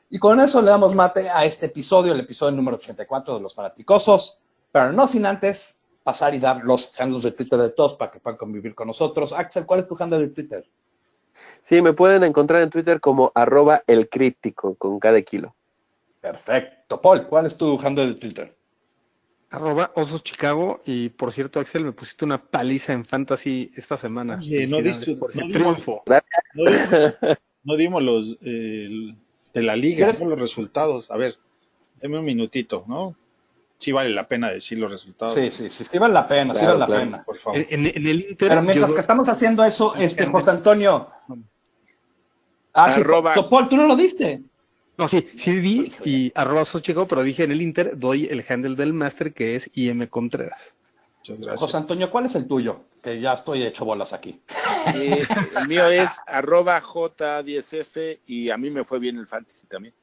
[0.09, 3.55] Y con eso le damos mate a este episodio, el episodio número 84 de Los
[3.55, 4.39] Fanaticosos,
[4.71, 8.19] pero no sin antes pasar y dar los handles de Twitter de todos para que
[8.19, 9.33] puedan convivir con nosotros.
[9.33, 10.65] Axel, ¿cuál es tu handle de Twitter?
[11.63, 15.53] Sí, me pueden encontrar en Twitter como arroba el críptico con cada kilo.
[16.21, 17.01] Perfecto.
[17.01, 18.55] Paul, ¿cuál es tu handle de Twitter?
[19.49, 20.81] Arroba Osos Chicago.
[20.85, 24.37] Y por cierto, Axel, me pusiste una paliza en Fantasy esta semana.
[24.41, 26.03] Oye, no diste por no triunfo.
[26.55, 29.13] no dimos- no dimos los eh,
[29.53, 31.09] de la liga, no los resultados.
[31.11, 31.37] A ver,
[32.01, 33.15] deme un minutito, ¿no?
[33.77, 35.35] Sí vale la pena decir los resultados.
[35.35, 37.01] Sí, sí, sí, sí vale la pena, sí Claro, vale la claro.
[37.03, 37.23] pena.
[37.23, 37.65] Por favor.
[37.69, 38.49] En, el Inter.
[38.49, 41.09] Pero mientras yo- que estamos haciendo eso, este José Antonio.
[42.73, 44.41] Ah, sí, Arroba- Paul, tú no lo diste.
[44.97, 48.43] No, sí, sí di y arroba Osos Chicago, pero dije en el Inter, doy el
[48.47, 50.73] handle del máster que es IM Contreras.
[51.19, 51.59] Muchas gracias.
[51.59, 52.81] José Antonio, ¿cuál es el tuyo?
[53.03, 54.39] Que ya estoy hecho bolas aquí.
[54.95, 55.23] Eh,
[55.59, 59.93] el mío es arroba J10F y a mí me fue bien el fantasy también.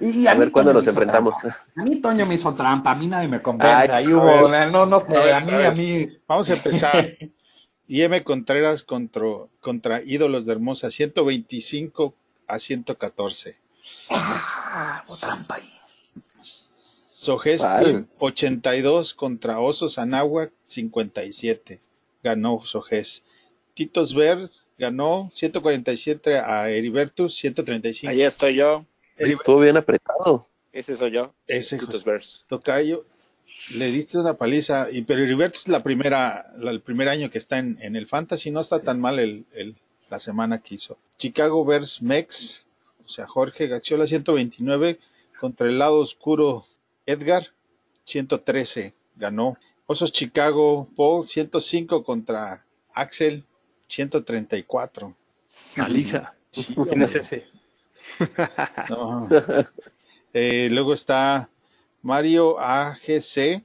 [0.00, 1.38] Y A ver cuándo nos enfrentamos.
[1.38, 1.64] trampa.
[1.76, 3.92] A mí Toño me hizo trampa, a mí nadie me convence.
[3.92, 4.72] Ay, Ahí hubo, ver.
[4.72, 6.08] no, no sé, A ver, a mí, a a mí.
[6.26, 7.16] Vamos a empezar.
[7.86, 9.22] IM Contreras contra,
[9.60, 12.14] contra Ídolos de Hermosa, 125
[12.48, 13.56] a 114.
[14.10, 15.70] Ah, hubo trampa ahí.
[16.40, 18.06] Sogesti, ¿Cuál?
[18.18, 21.80] 82 contra Osos Anáhuac, 57.
[22.22, 23.22] Ganó Soges.
[23.74, 28.10] Titos Vers ganó 147 a Heribertus, 135.
[28.10, 28.84] Allá estoy yo,
[29.16, 30.46] Estuvo bien apretado.
[30.72, 31.34] ese soy yo.
[31.46, 32.44] Ese Titus Bears.
[32.48, 33.04] Tocayo,
[33.74, 37.38] le diste una paliza, y, pero Heribertus es la primera, la- el primer año que
[37.38, 39.76] está en, en el Fantasy, no está tan mal el, el-
[40.10, 40.98] la semana que hizo.
[41.16, 42.63] Chicago Bears Mex,
[43.04, 44.98] o sea, Jorge Gaxiola 129
[45.38, 46.64] contra el lado oscuro
[47.06, 47.48] Edgar
[48.04, 49.58] 113, ganó.
[49.86, 53.44] Osos Chicago Paul 105 contra Axel
[53.88, 55.14] 134.
[55.76, 56.34] Paliza.
[56.50, 57.46] Sí, ¿Quién es ese?
[58.90, 59.28] No.
[60.32, 61.48] Eh, luego está
[62.02, 63.62] Mario AGC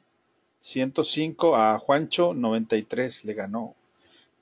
[0.59, 3.75] 105 a Juancho 93 le ganó.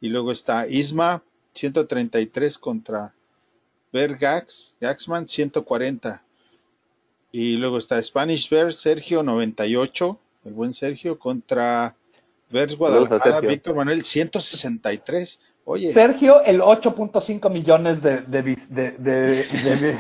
[0.02, 1.24] Y luego está Isma
[1.54, 3.14] 133 contra
[4.02, 6.22] Bergax, Gaxman 140.
[7.32, 11.96] Y luego está Spanish Bear Sergio 98, el buen Sergio contra a
[12.78, 13.40] Guadalajara.
[13.42, 15.40] Víctor Manuel 163.
[15.66, 19.98] Oye, Sergio, el 8.5 millones de, de, de, de- de-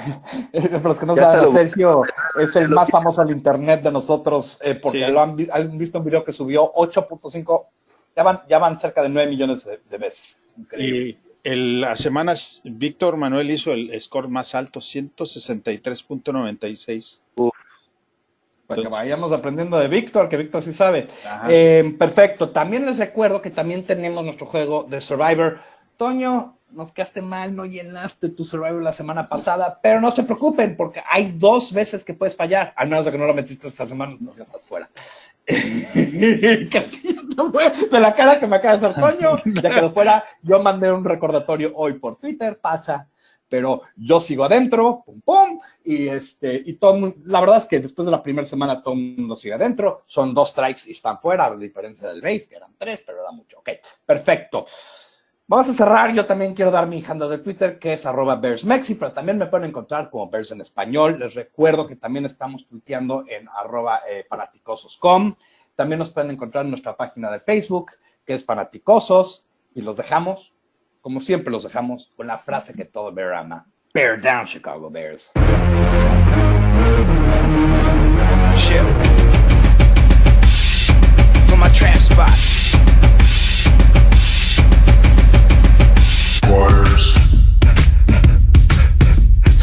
[0.53, 2.03] de- para los que no saben, lo- Sergio
[2.39, 5.11] es el más famoso al internet de nosotros, eh, porque Sí.
[5.11, 7.65] lo han, vi- han visto un video que subió 8.5,
[8.15, 10.37] ya van, ya van cerca de 9 millones de, de veces.
[10.57, 10.99] Increíble.
[11.09, 17.19] Y el, las semanas, Víctor Manuel hizo el score más alto, 163.96.
[18.67, 21.07] Para que vayamos aprendiendo de Víctor, que Víctor sí sabe.
[21.47, 22.49] Eh, perfecto.
[22.49, 25.61] También les recuerdo que también tenemos nuestro juego de Survivor.
[25.95, 30.75] Toño, nos quedaste mal, no llenaste tu Survivor la semana pasada, pero no se preocupen
[30.75, 33.85] porque hay dos veces que puedes fallar, al menos de que no lo metiste esta
[33.85, 34.89] semana, entonces ya estás fuera.
[37.91, 40.25] de la cara que me acaba de hacer Toño, ya quedó fuera.
[40.41, 43.07] Yo mandé un recordatorio hoy por Twitter, pasa,
[43.47, 48.05] pero yo sigo adentro, pum pum, y este, y mundo- la verdad es que después
[48.05, 51.45] de la primera semana todo el mundo sigue adentro, son dos strikes y están fuera,
[51.45, 53.59] a diferencia del base, que eran tres, pero era mucho.
[53.59, 53.69] Ok,
[54.05, 54.65] perfecto.
[55.49, 56.13] Vamos a cerrar.
[56.13, 59.45] Yo también quiero dar mi handle de Twitter, que es arroba BearsMexi, pero también me
[59.45, 61.19] pueden encontrar como Bears en español.
[61.19, 65.35] Les recuerdo que también estamos tuiteando en arroba eh, fanaticosos.com.
[65.77, 67.91] También nos pueden encontrar en nuestra página de Facebook,
[68.25, 69.47] que es Fanaticosos.
[69.73, 70.53] Y los dejamos,
[70.99, 73.67] como siempre los dejamos, con la frase que todo Bear ama.
[73.93, 75.31] Bear down, Chicago Bears.
[78.55, 78.83] Chill.
[81.47, 82.66] For my trap spot.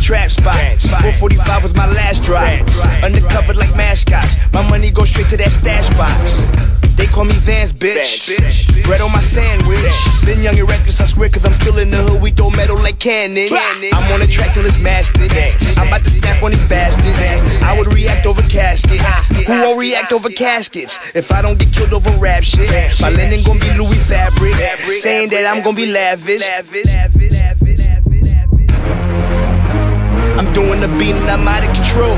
[0.00, 0.56] trap spot.
[0.80, 2.44] 445 was my last drop.
[3.04, 4.36] Undercover like mascots.
[4.52, 6.50] My money go straight to that stash box.
[6.96, 8.32] They call me Vance, bitch.
[8.84, 9.92] Bread on my sandwich.
[10.24, 12.22] Been young and reckless, I swear, cause I'm still in the hood.
[12.22, 13.52] We throw metal like cannon.
[13.92, 15.30] I'm on the track till it's mastered.
[15.76, 17.62] I'm about to snap on these bastards.
[17.62, 19.02] I would react over caskets.
[19.46, 21.14] Who won't react over caskets?
[21.14, 22.70] If I don't get killed over rap shit,
[23.02, 24.54] my linen gon' be Louis fabric.
[24.96, 26.40] Saying that I'm gon' be lavish.
[30.36, 32.12] I'm doing the beat and I'm out of control.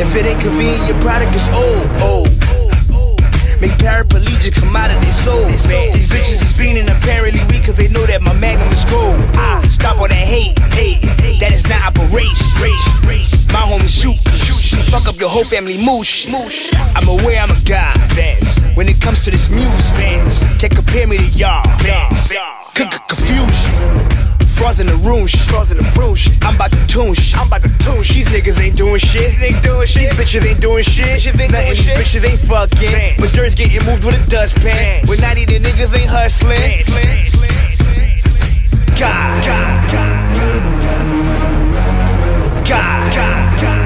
[0.00, 1.84] If it ain't convenient, your product is old.
[2.00, 2.32] old.
[3.60, 5.46] Make paraplegic their soul.
[5.46, 9.20] These bitches is fiending apparently weak cause they know that my magnum is cold.
[9.70, 10.56] Stop all that hate.
[11.40, 12.48] That is not operation.
[13.52, 14.16] My homies shoot.
[14.90, 16.28] Fuck up your whole family moosh.
[16.32, 17.96] I'm aware I'm a god.
[18.76, 21.64] When it comes to this music, can't compare me to y'all.
[22.74, 24.23] Confusion.
[24.54, 25.40] Frauds in the room, shit.
[25.50, 26.32] Frauds in the room, shit.
[26.44, 27.36] I'm about to tune shit.
[27.38, 28.26] I'm about to tune shit.
[28.26, 29.34] These niggas ain't doing shit.
[29.34, 30.10] These ain't doing shit.
[30.10, 31.04] These bitches ain't doing shit.
[31.06, 31.74] Bitches ain't Nothing.
[31.74, 31.98] doing shit.
[31.98, 33.14] Bitches ain't fucking.
[33.18, 35.06] But yours getting moved with a dustpan.
[35.08, 36.84] When 90 the niggas ain't hustling.
[38.98, 39.44] God.
[39.44, 39.90] God.
[42.64, 43.14] God.
[43.60, 43.83] God.